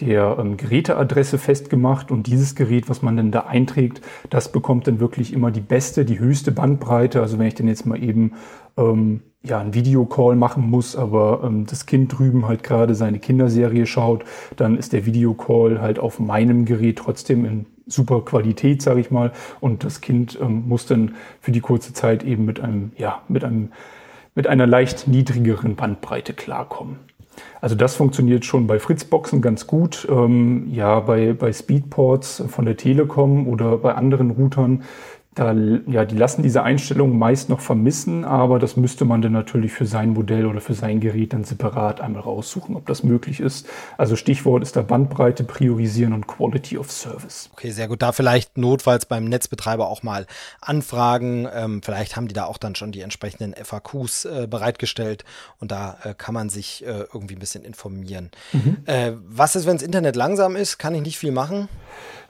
der 0.00 0.36
ähm, 0.38 0.56
Geräteadresse 0.56 1.38
festgemacht 1.38 2.10
und 2.10 2.26
dieses 2.26 2.54
Gerät, 2.54 2.88
was 2.88 3.02
man 3.02 3.16
dann 3.16 3.30
da 3.30 3.40
einträgt, 3.40 4.00
das 4.30 4.50
bekommt 4.50 4.86
dann 4.86 5.00
wirklich 5.00 5.32
immer 5.32 5.50
die 5.50 5.60
beste, 5.60 6.04
die 6.04 6.18
höchste 6.18 6.50
Bandbreite. 6.50 7.20
Also 7.20 7.38
wenn 7.38 7.46
ich 7.46 7.54
dann 7.54 7.68
jetzt 7.68 7.86
mal 7.86 8.02
eben 8.02 8.32
ähm, 8.76 9.20
ja, 9.44 9.58
ein 9.60 9.74
Videocall 9.74 10.36
machen 10.36 10.68
muss, 10.70 10.96
aber 10.96 11.42
ähm, 11.44 11.66
das 11.66 11.86
Kind 11.86 12.16
drüben 12.16 12.46
halt 12.46 12.62
gerade 12.62 12.94
seine 12.94 13.18
Kinderserie 13.18 13.86
schaut, 13.86 14.24
dann 14.56 14.76
ist 14.78 14.92
der 14.92 15.04
Videocall 15.04 15.80
halt 15.80 15.98
auf 15.98 16.20
meinem 16.20 16.64
Gerät 16.64 16.98
trotzdem 16.98 17.44
in 17.44 17.66
super 17.86 18.24
Qualität, 18.24 18.80
sage 18.80 19.00
ich 19.00 19.10
mal, 19.10 19.32
und 19.60 19.84
das 19.84 20.00
Kind 20.00 20.38
ähm, 20.40 20.68
muss 20.68 20.86
dann 20.86 21.16
für 21.40 21.52
die 21.52 21.60
kurze 21.60 21.92
Zeit 21.92 22.22
eben 22.22 22.44
mit 22.44 22.60
einem, 22.60 22.92
ja, 22.96 23.22
mit 23.28 23.44
einem, 23.44 23.72
mit 24.34 24.46
einer 24.46 24.66
leicht 24.66 25.08
niedrigeren 25.08 25.74
Bandbreite 25.74 26.32
klarkommen. 26.32 26.96
Also 27.60 27.74
das 27.74 27.94
funktioniert 27.94 28.44
schon 28.44 28.66
bei 28.66 28.78
Fritzboxen 28.78 29.40
ganz 29.40 29.66
gut. 29.66 30.06
Ähm, 30.10 30.68
ja, 30.70 31.00
bei, 31.00 31.32
bei 31.32 31.52
Speedports 31.52 32.42
von 32.48 32.64
der 32.64 32.76
Telekom 32.76 33.48
oder 33.48 33.78
bei 33.78 33.94
anderen 33.94 34.30
Routern 34.30 34.82
da, 35.34 35.54
ja, 35.54 36.04
die 36.04 36.16
lassen 36.16 36.42
diese 36.42 36.62
Einstellungen 36.62 37.18
meist 37.18 37.48
noch 37.48 37.60
vermissen, 37.60 38.24
aber 38.24 38.58
das 38.58 38.76
müsste 38.76 39.06
man 39.06 39.22
dann 39.22 39.32
natürlich 39.32 39.72
für 39.72 39.86
sein 39.86 40.10
Modell 40.10 40.44
oder 40.44 40.60
für 40.60 40.74
sein 40.74 41.00
Gerät 41.00 41.32
dann 41.32 41.44
separat 41.44 42.02
einmal 42.02 42.22
raussuchen, 42.22 42.76
ob 42.76 42.84
das 42.84 43.02
möglich 43.02 43.40
ist. 43.40 43.66
Also 43.96 44.14
Stichwort 44.14 44.62
ist 44.62 44.76
da 44.76 44.82
Bandbreite 44.82 45.44
priorisieren 45.44 46.12
und 46.12 46.26
Quality 46.26 46.76
of 46.76 46.92
Service. 46.92 47.48
Okay, 47.54 47.70
sehr 47.70 47.88
gut. 47.88 48.02
Da 48.02 48.12
vielleicht 48.12 48.58
notfalls 48.58 49.06
beim 49.06 49.24
Netzbetreiber 49.24 49.88
auch 49.88 50.02
mal 50.02 50.26
anfragen. 50.60 51.48
Ähm, 51.54 51.80
vielleicht 51.82 52.14
haben 52.16 52.28
die 52.28 52.34
da 52.34 52.44
auch 52.44 52.58
dann 52.58 52.74
schon 52.74 52.92
die 52.92 53.00
entsprechenden 53.00 53.54
FAQs 53.54 54.26
äh, 54.26 54.46
bereitgestellt 54.46 55.24
und 55.60 55.72
da 55.72 55.96
äh, 56.04 56.14
kann 56.14 56.34
man 56.34 56.50
sich 56.50 56.84
äh, 56.84 57.04
irgendwie 57.12 57.36
ein 57.36 57.40
bisschen 57.40 57.64
informieren. 57.64 58.30
Mhm. 58.52 58.78
Äh, 58.84 59.12
was 59.26 59.56
ist, 59.56 59.66
wenn 59.66 59.76
das 59.76 59.82
Internet 59.82 60.14
langsam 60.14 60.56
ist? 60.56 60.76
Kann 60.78 60.94
ich 60.94 61.00
nicht 61.00 61.16
viel 61.16 61.32
machen? 61.32 61.68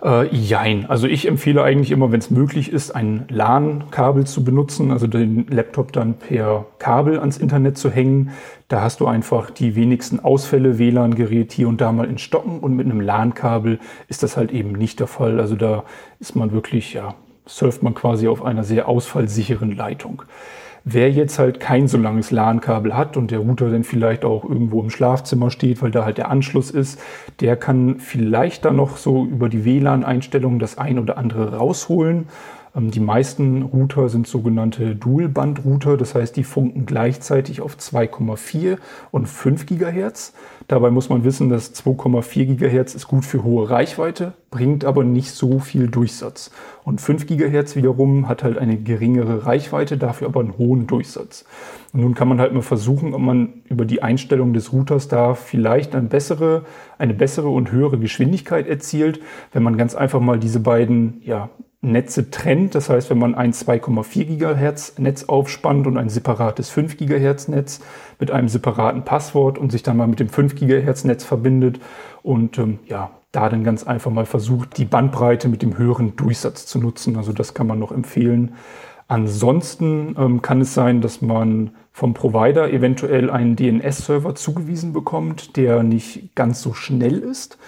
Äh, 0.02 0.34
jein. 0.34 0.86
Also 0.86 1.06
ich 1.06 1.28
empfehle 1.28 1.62
eigentlich 1.62 1.92
immer, 1.92 2.10
wenn 2.10 2.18
es 2.18 2.30
möglich 2.30 2.72
ist, 2.72 2.91
ein 2.92 3.26
LAN-Kabel 3.28 4.26
zu 4.26 4.44
benutzen, 4.44 4.90
also 4.90 5.06
den 5.06 5.46
Laptop 5.48 5.92
dann 5.92 6.14
per 6.14 6.66
Kabel 6.78 7.18
ans 7.18 7.38
Internet 7.38 7.78
zu 7.78 7.90
hängen. 7.90 8.30
Da 8.68 8.82
hast 8.82 9.00
du 9.00 9.06
einfach 9.06 9.50
die 9.50 9.74
wenigsten 9.76 10.20
Ausfälle, 10.20 10.78
WLAN-Gerät 10.78 11.52
hier 11.52 11.68
und 11.68 11.80
da 11.80 11.92
mal 11.92 12.08
in 12.08 12.18
Stocken 12.18 12.60
und 12.60 12.74
mit 12.76 12.86
einem 12.86 13.00
LAN-Kabel 13.00 13.78
ist 14.08 14.22
das 14.22 14.36
halt 14.36 14.52
eben 14.52 14.72
nicht 14.72 15.00
der 15.00 15.06
Fall. 15.06 15.40
Also 15.40 15.56
da 15.56 15.84
ist 16.20 16.36
man 16.36 16.52
wirklich, 16.52 16.94
ja, 16.94 17.14
surft 17.46 17.82
man 17.82 17.94
quasi 17.94 18.28
auf 18.28 18.44
einer 18.44 18.64
sehr 18.64 18.88
ausfallsicheren 18.88 19.74
Leitung. 19.74 20.22
Wer 20.84 21.12
jetzt 21.12 21.38
halt 21.38 21.60
kein 21.60 21.86
so 21.86 21.96
langes 21.96 22.32
LAN-Kabel 22.32 22.96
hat 22.96 23.16
und 23.16 23.30
der 23.30 23.38
Router 23.38 23.70
dann 23.70 23.84
vielleicht 23.84 24.24
auch 24.24 24.42
irgendwo 24.42 24.82
im 24.82 24.90
Schlafzimmer 24.90 25.50
steht, 25.50 25.80
weil 25.80 25.92
da 25.92 26.04
halt 26.04 26.18
der 26.18 26.28
Anschluss 26.28 26.72
ist, 26.72 27.00
der 27.38 27.56
kann 27.56 28.00
vielleicht 28.00 28.64
dann 28.64 28.76
noch 28.76 28.96
so 28.96 29.24
über 29.24 29.48
die 29.48 29.64
WLAN-Einstellungen 29.64 30.58
das 30.58 30.78
ein 30.78 30.98
oder 30.98 31.18
andere 31.18 31.54
rausholen. 31.56 32.26
Ähm, 32.74 32.90
die 32.90 33.00
meisten 33.00 33.62
Router 33.62 34.08
sind 34.08 34.26
sogenannte 34.26 34.96
Dual-Band-Router, 34.96 35.96
das 35.96 36.14
heißt, 36.14 36.36
die 36.36 36.44
funken 36.44 36.86
gleichzeitig 36.86 37.60
auf 37.60 37.76
2,4 37.76 38.78
und 39.10 39.26
5 39.26 39.66
Gigahertz. 39.66 40.32
Dabei 40.68 40.90
muss 40.90 41.08
man 41.08 41.24
wissen, 41.24 41.50
dass 41.50 41.74
2,4 41.74 42.46
Gigahertz 42.46 42.94
ist 42.94 43.08
gut 43.08 43.24
für 43.24 43.42
hohe 43.42 43.68
Reichweite, 43.68 44.32
bringt 44.50 44.84
aber 44.84 45.04
nicht 45.04 45.32
so 45.32 45.58
viel 45.58 45.88
Durchsatz. 45.88 46.50
Und 46.84 47.00
5 47.00 47.26
Gigahertz 47.26 47.76
wiederum 47.76 48.28
hat 48.28 48.42
halt 48.42 48.58
eine 48.58 48.76
geringere 48.76 49.44
Reichweite, 49.44 49.98
dafür 49.98 50.28
aber 50.28 50.40
einen 50.40 50.56
hohen 50.56 50.86
Durchsatz. 50.86 51.44
Und 51.92 52.00
nun 52.00 52.14
kann 52.14 52.28
man 52.28 52.40
halt 52.40 52.54
mal 52.54 52.62
versuchen, 52.62 53.12
ob 53.12 53.20
man 53.20 53.62
über 53.68 53.84
die 53.84 54.02
Einstellung 54.02 54.54
des 54.54 54.72
Routers 54.72 55.08
da 55.08 55.34
vielleicht 55.34 55.94
eine 55.94 56.08
bessere, 56.08 56.64
eine 56.96 57.12
bessere 57.12 57.48
und 57.48 57.70
höhere 57.70 57.98
Geschwindigkeit 57.98 58.66
erzielt, 58.66 59.20
wenn 59.52 59.62
man 59.62 59.76
ganz 59.76 59.94
einfach 59.94 60.20
mal 60.20 60.38
diese 60.38 60.60
beiden 60.60 61.20
ja, 61.24 61.50
Netze 61.82 62.30
trennt. 62.30 62.74
Das 62.74 62.88
heißt, 62.88 63.10
wenn 63.10 63.18
man 63.18 63.34
ein 63.34 63.52
2,4 63.52 64.24
Gigahertz 64.24 64.98
Netz 64.98 65.24
aufspannt 65.24 65.86
und 65.86 65.98
ein 65.98 66.08
separates 66.08 66.70
5 66.70 66.96
Gigahertz 66.96 67.48
Netz 67.48 67.80
mit 68.20 68.30
einem 68.30 68.48
separaten 68.48 69.04
Passwort 69.04 69.58
und 69.58 69.72
sich 69.72 69.82
dann 69.82 69.96
mal 69.96 70.06
mit 70.06 70.20
dem 70.20 70.28
5 70.28 70.54
Gigahertz 70.54 71.04
Netz 71.04 71.24
verbindet 71.24 71.80
und 72.22 72.56
ähm, 72.58 72.78
ja, 72.86 73.10
da 73.32 73.48
dann 73.48 73.64
ganz 73.64 73.84
einfach 73.84 74.10
mal 74.10 74.26
versucht, 74.26 74.78
die 74.78 74.84
Bandbreite 74.84 75.48
mit 75.48 75.62
dem 75.62 75.76
höheren 75.76 76.14
Durchsatz 76.16 76.66
zu 76.66 76.78
nutzen. 76.78 77.16
Also 77.16 77.32
das 77.32 77.52
kann 77.52 77.66
man 77.66 77.80
noch 77.80 77.90
empfehlen. 77.90 78.54
Ansonsten 79.08 80.14
ähm, 80.18 80.40
kann 80.40 80.60
es 80.60 80.74
sein, 80.74 81.00
dass 81.00 81.20
man 81.20 81.72
vom 81.92 82.14
Provider 82.14 82.72
eventuell 82.72 83.28
einen 83.30 83.56
DNS-Server 83.56 84.34
zugewiesen 84.34 84.92
bekommt, 84.92 85.56
der 85.56 85.82
nicht 85.82 86.34
ganz 86.34 86.62
so 86.62 86.72
schnell 86.74 87.18
ist. 87.18 87.58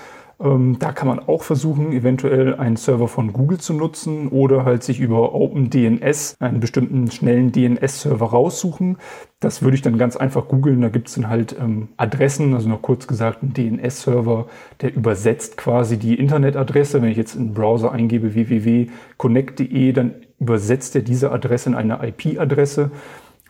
Ähm, 0.40 0.78
da 0.78 0.92
kann 0.92 1.08
man 1.08 1.20
auch 1.20 1.42
versuchen, 1.42 1.92
eventuell 1.92 2.54
einen 2.54 2.76
Server 2.76 3.08
von 3.08 3.32
Google 3.32 3.58
zu 3.58 3.72
nutzen 3.72 4.28
oder 4.28 4.64
halt 4.64 4.82
sich 4.82 5.00
über 5.00 5.34
OpenDNS 5.34 6.36
einen 6.40 6.60
bestimmten 6.60 7.10
schnellen 7.10 7.52
DNS-Server 7.52 8.26
raussuchen. 8.26 8.98
Das 9.40 9.62
würde 9.62 9.76
ich 9.76 9.82
dann 9.82 9.98
ganz 9.98 10.16
einfach 10.16 10.48
googeln. 10.48 10.80
Da 10.80 10.88
gibt 10.88 11.08
es 11.08 11.14
dann 11.14 11.28
halt 11.28 11.56
ähm, 11.58 11.88
Adressen, 11.96 12.54
also 12.54 12.68
noch 12.68 12.82
kurz 12.82 13.06
gesagt 13.06 13.42
ein 13.42 13.52
DNS-Server, 13.52 14.46
der 14.80 14.94
übersetzt 14.94 15.56
quasi 15.56 15.98
die 15.98 16.14
Internetadresse. 16.14 17.00
Wenn 17.02 17.10
ich 17.10 17.16
jetzt 17.16 17.34
in 17.34 17.48
den 17.48 17.54
Browser 17.54 17.92
eingebe 17.92 18.34
www.connect.de, 18.34 19.92
dann 19.92 20.14
übersetzt 20.40 20.96
er 20.96 21.02
diese 21.02 21.30
Adresse 21.30 21.70
in 21.70 21.74
eine 21.74 22.00
IP-Adresse. 22.06 22.90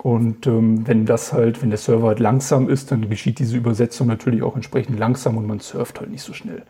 Und 0.04 0.46
ähm, 0.46 0.86
wenn 0.86 1.06
das 1.06 1.32
halt, 1.32 1.62
wenn 1.62 1.70
der 1.70 1.78
Server 1.78 2.08
halt 2.08 2.20
langsam 2.20 2.68
ist, 2.68 2.90
dann 2.90 3.08
geschieht 3.08 3.38
diese 3.38 3.56
Übersetzung 3.56 4.06
natürlich 4.06 4.42
auch 4.42 4.54
entsprechend 4.54 4.98
langsam 4.98 5.38
und 5.38 5.46
man 5.46 5.60
surft 5.60 5.98
halt 5.98 6.10
nicht 6.10 6.20
so 6.20 6.34
schnell. 6.34 6.62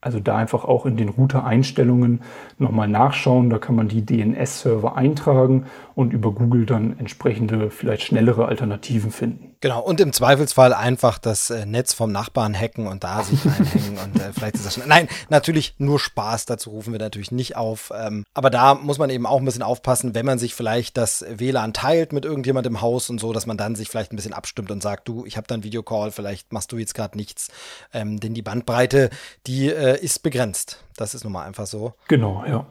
Also 0.00 0.20
da 0.20 0.36
einfach 0.36 0.64
auch 0.64 0.86
in 0.86 0.96
den 0.96 1.08
Router-Einstellungen 1.08 2.20
nochmal 2.58 2.86
nachschauen. 2.86 3.50
Da 3.50 3.58
kann 3.58 3.74
man 3.74 3.88
die 3.88 4.06
DNS-Server 4.06 4.96
eintragen 4.96 5.66
und 5.96 6.12
über 6.12 6.30
Google 6.30 6.64
dann 6.64 6.96
entsprechende, 7.00 7.70
vielleicht 7.70 8.04
schnellere 8.04 8.46
Alternativen 8.46 9.10
finden. 9.10 9.55
Genau, 9.66 9.80
und 9.80 10.00
im 10.00 10.12
Zweifelsfall 10.12 10.72
einfach 10.72 11.18
das 11.18 11.50
äh, 11.50 11.66
Netz 11.66 11.92
vom 11.92 12.12
Nachbarn 12.12 12.54
hacken 12.54 12.86
und 12.86 13.02
da 13.02 13.24
sich 13.24 13.44
einhängen 13.44 13.98
und 14.04 14.14
äh, 14.14 14.32
vielleicht 14.32 14.54
ist 14.54 14.64
das 14.64 14.74
schnell. 14.74 14.86
Nein, 14.86 15.08
natürlich 15.28 15.74
nur 15.78 15.98
Spaß, 15.98 16.46
dazu 16.46 16.70
rufen 16.70 16.92
wir 16.92 17.00
natürlich 17.00 17.32
nicht 17.32 17.56
auf. 17.56 17.92
Ähm, 17.92 18.22
aber 18.32 18.48
da 18.48 18.76
muss 18.76 18.98
man 18.98 19.10
eben 19.10 19.26
auch 19.26 19.40
ein 19.40 19.44
bisschen 19.44 19.64
aufpassen, 19.64 20.14
wenn 20.14 20.24
man 20.24 20.38
sich 20.38 20.54
vielleicht 20.54 20.96
das 20.96 21.24
WLAN 21.28 21.72
teilt 21.72 22.12
mit 22.12 22.24
irgendjemand 22.24 22.64
im 22.68 22.80
Haus 22.80 23.10
und 23.10 23.18
so, 23.18 23.32
dass 23.32 23.46
man 23.46 23.56
dann 23.56 23.74
sich 23.74 23.88
vielleicht 23.88 24.12
ein 24.12 24.16
bisschen 24.16 24.34
abstimmt 24.34 24.70
und 24.70 24.84
sagt, 24.84 25.08
du, 25.08 25.26
ich 25.26 25.36
habe 25.36 25.48
dann 25.48 25.64
Videocall, 25.64 26.12
vielleicht 26.12 26.52
machst 26.52 26.70
du 26.70 26.78
jetzt 26.78 26.94
gerade 26.94 27.16
nichts. 27.16 27.48
Ähm, 27.92 28.20
denn 28.20 28.34
die 28.34 28.42
Bandbreite, 28.42 29.10
die 29.48 29.68
äh, 29.68 29.98
ist 30.00 30.22
begrenzt. 30.22 30.84
Das 30.96 31.12
ist 31.12 31.24
nun 31.24 31.32
mal 31.32 31.44
einfach 31.44 31.66
so. 31.66 31.94
Genau, 32.06 32.44
ja. 32.46 32.68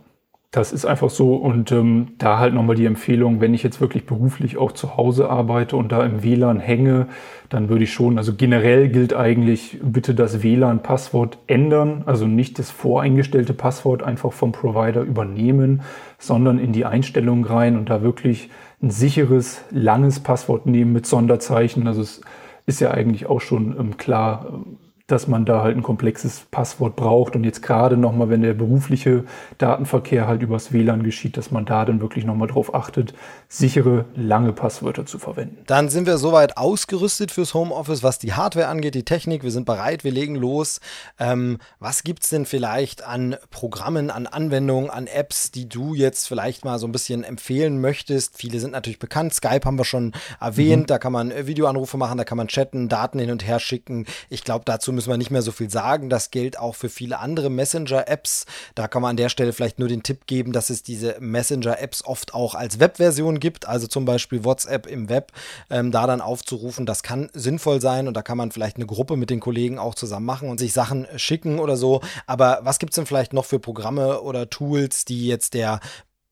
Das 0.56 0.72
ist 0.72 0.86
einfach 0.86 1.10
so 1.10 1.36
und 1.36 1.74
ähm, 1.74 2.14
da 2.18 2.40
halt 2.40 2.54
nochmal 2.54 2.78
die 2.78 2.86
Empfehlung, 2.86 3.42
wenn 3.42 3.54
ich 3.54 3.62
jetzt 3.62 3.82
wirklich 3.82 4.06
beruflich 4.06 4.56
auch 4.56 4.72
zu 4.72 4.96
Hause 4.96 5.30
arbeite 5.30 5.76
und 5.76 5.92
da 5.92 6.06
im 6.06 6.24
WLAN 6.24 6.62
hänge, 6.62 7.08
dann 7.50 7.68
würde 7.68 7.84
ich 7.84 7.92
schon, 7.92 8.18
also 8.18 8.34
generell 8.34 8.88
gilt 8.88 9.14
eigentlich, 9.14 9.80
bitte 9.84 10.16
das 10.16 10.44
WLAN-Passwort 10.44 11.40
ändern, 11.48 12.04
also 12.06 12.26
nicht 12.26 12.58
das 12.58 12.72
voreingestellte 12.72 13.54
Passwort 13.54 14.02
einfach 14.02 14.32
vom 14.32 14.54
Provider 14.54 15.02
übernehmen, 15.02 15.82
sondern 16.20 16.58
in 16.58 16.72
die 16.72 16.86
Einstellung 16.86 17.44
rein 17.44 17.76
und 17.76 17.90
da 17.90 18.02
wirklich 18.02 18.50
ein 18.82 18.92
sicheres, 18.92 19.66
langes 19.72 20.22
Passwort 20.22 20.68
nehmen 20.68 20.94
mit 20.94 21.06
Sonderzeichen. 21.06 21.86
Also 21.86 22.02
es 22.02 22.22
ist 22.66 22.80
ja 22.80 22.92
eigentlich 22.92 23.26
auch 23.26 23.42
schon 23.42 23.76
ähm, 23.78 23.98
klar, 23.98 24.64
dass 25.08 25.28
man 25.28 25.46
da 25.46 25.62
halt 25.62 25.78
ein 25.78 25.84
komplexes 25.84 26.48
Passwort 26.50 26.96
braucht 26.96 27.36
und 27.36 27.44
jetzt 27.44 27.62
gerade 27.62 27.96
nochmal, 27.96 28.30
wenn 28.30 28.42
der 28.42 28.56
berufliche 28.56 29.24
Datenverkehr 29.60 30.28
halt 30.28 30.42
übers 30.42 30.74
WLAN 30.74 31.04
geschieht, 31.04 31.38
dass 31.38 31.52
man 31.52 31.66
da 31.66 31.86
dann 31.86 32.02
wirklich 32.02 32.26
nochmal 32.26 32.48
drauf 32.48 32.74
achtet, 32.74 33.14
sichere, 33.48 34.06
lange 34.16 34.52
Passwörter 34.52 35.06
zu 35.06 35.20
verwenden. 35.20 35.60
Dann 35.68 35.90
sind 35.90 36.08
wir 36.08 36.18
soweit 36.18 36.58
ausgerüstet 36.58 37.32
fürs 37.32 37.54
Homeoffice, 37.54 38.02
was 38.02 38.18
die 38.18 38.34
Hardware 38.34 38.68
angeht, 38.68 38.96
die 38.96 39.06
Technik. 39.06 39.44
Wir 39.44 39.52
sind 39.52 39.66
bereit, 39.66 40.04
wir 40.04 40.12
legen 40.12 40.34
los. 40.34 40.80
Ähm, 41.20 41.60
was 41.80 42.04
gibt's 42.04 42.30
denn 42.30 42.48
vielleicht 42.48 43.06
an 43.06 43.36
Programmen, 43.52 44.10
an 44.10 44.26
Anwendungen, 44.26 44.90
an 44.90 45.06
Apps, 45.06 45.52
die 45.52 45.70
du 45.70 45.94
jetzt 45.94 46.28
vielleicht 46.28 46.66
mal 46.66 46.80
so 46.80 46.88
ein 46.88 46.92
bisschen 46.92 47.24
empfehlen 47.24 47.80
möchtest? 47.80 48.38
Viele 48.40 48.60
sind 48.60 48.72
natürlich 48.72 49.00
bekannt. 49.00 49.36
Skype 49.36 49.66
haben 49.66 49.78
wir 49.78 49.86
schon 49.86 50.14
erwähnt. 50.42 50.84
Mhm. 50.84 50.88
Da 50.88 50.98
kann 50.98 51.14
man 51.14 51.32
Videoanrufe 51.46 51.98
machen, 51.98 52.18
da 52.18 52.24
kann 52.24 52.40
man 52.40 52.48
chatten, 52.48 52.90
Daten 52.90 53.20
hin 53.20 53.30
und 53.30 53.46
her 53.46 53.60
schicken. 53.60 54.08
Ich 54.30 54.44
glaube, 54.44 54.66
dazu 54.66 54.95
müssen 54.96 55.10
wir 55.10 55.18
nicht 55.18 55.32
mehr 55.32 55.42
so 55.42 55.52
viel 55.52 55.70
sagen. 55.70 56.10
Das 56.10 56.32
gilt 56.32 56.58
auch 56.58 56.76
für 56.76 56.90
viele 56.90 57.20
andere 57.20 57.50
Messenger-Apps. 57.50 58.46
Da 58.74 58.88
kann 58.88 59.02
man 59.02 59.12
an 59.12 59.18
der 59.18 59.30
Stelle 59.30 59.54
vielleicht 59.54 59.80
nur 59.80 59.88
den 59.88 60.04
Tipp 60.04 60.26
geben, 60.26 60.52
dass 60.52 60.70
es 60.70 60.84
diese 60.84 61.18
Messenger-Apps 61.20 62.06
oft 62.06 62.34
auch 62.34 62.56
als 62.56 62.80
Webversion 62.80 63.40
gibt, 63.40 63.68
also 63.68 63.88
zum 63.88 64.06
Beispiel 64.06 64.44
WhatsApp 64.44 64.88
im 64.88 65.10
Web, 65.10 65.32
ähm, 65.70 65.92
da 65.92 66.08
dann 66.08 66.22
aufzurufen. 66.22 66.86
Das 66.86 67.04
kann 67.04 67.30
sinnvoll 67.34 67.82
sein 67.82 68.08
und 68.08 68.16
da 68.16 68.22
kann 68.22 68.38
man 68.38 68.52
vielleicht 68.52 68.78
eine 68.78 68.86
Gruppe 68.86 69.18
mit 69.18 69.30
den 69.30 69.40
Kollegen 69.40 69.78
auch 69.78 69.96
zusammen 69.96 70.26
machen 70.26 70.50
und 70.50 70.60
sich 70.60 70.74
Sachen 70.74 71.08
schicken 71.18 71.60
oder 71.60 71.78
so. 71.78 72.02
Aber 72.26 72.60
was 72.64 72.80
gibt 72.80 72.94
es 72.94 72.96
denn 72.96 73.06
vielleicht 73.06 73.34
noch 73.34 73.46
für 73.46 73.60
Programme 73.60 74.22
oder 74.22 74.50
Tools, 74.50 75.06
die 75.06 75.28
jetzt 75.28 75.54
der 75.54 75.80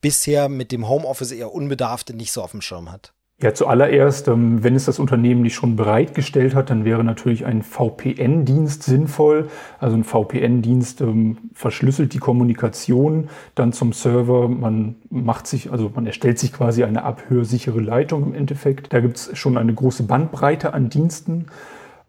bisher 0.01 0.49
mit 0.49 0.71
dem 0.71 0.87
Homeoffice 0.87 1.31
eher 1.31 1.53
Unbedarfte 1.53 2.13
nicht 2.13 2.31
so 2.31 2.41
auf 2.41 2.51
dem 2.51 2.61
Schirm 2.61 2.91
hat? 2.91 3.13
Ja, 3.43 3.53
zuallererst, 3.53 4.29
ähm, 4.29 4.63
wenn 4.63 4.73
es 4.73 4.85
das 4.85 4.99
Unternehmen 4.99 5.41
nicht 5.41 5.55
schon 5.55 5.75
bereitgestellt 5.75 6.55
hat, 6.55 6.69
dann 6.69 6.85
wäre 6.85 7.03
natürlich 7.03 7.45
ein 7.45 7.61
VPN-Dienst 7.61 8.83
sinnvoll. 8.83 9.49
Also 9.81 9.97
ein 9.97 10.05
VPN-Dienst 10.05 11.01
ähm, 11.01 11.37
verschlüsselt 11.53 12.13
die 12.13 12.19
Kommunikation 12.19 13.27
dann 13.53 13.73
zum 13.73 13.91
Server. 13.91 14.47
Man 14.47 14.95
macht 15.09 15.47
sich, 15.47 15.73
also 15.73 15.91
man 15.93 16.05
erstellt 16.05 16.39
sich 16.39 16.53
quasi 16.53 16.85
eine 16.85 17.03
abhörsichere 17.03 17.81
Leitung 17.81 18.27
im 18.27 18.33
Endeffekt. 18.33 18.93
Da 18.93 19.01
gibt 19.01 19.17
es 19.17 19.37
schon 19.37 19.57
eine 19.57 19.73
große 19.73 20.03
Bandbreite 20.03 20.73
an 20.73 20.87
Diensten 20.87 21.47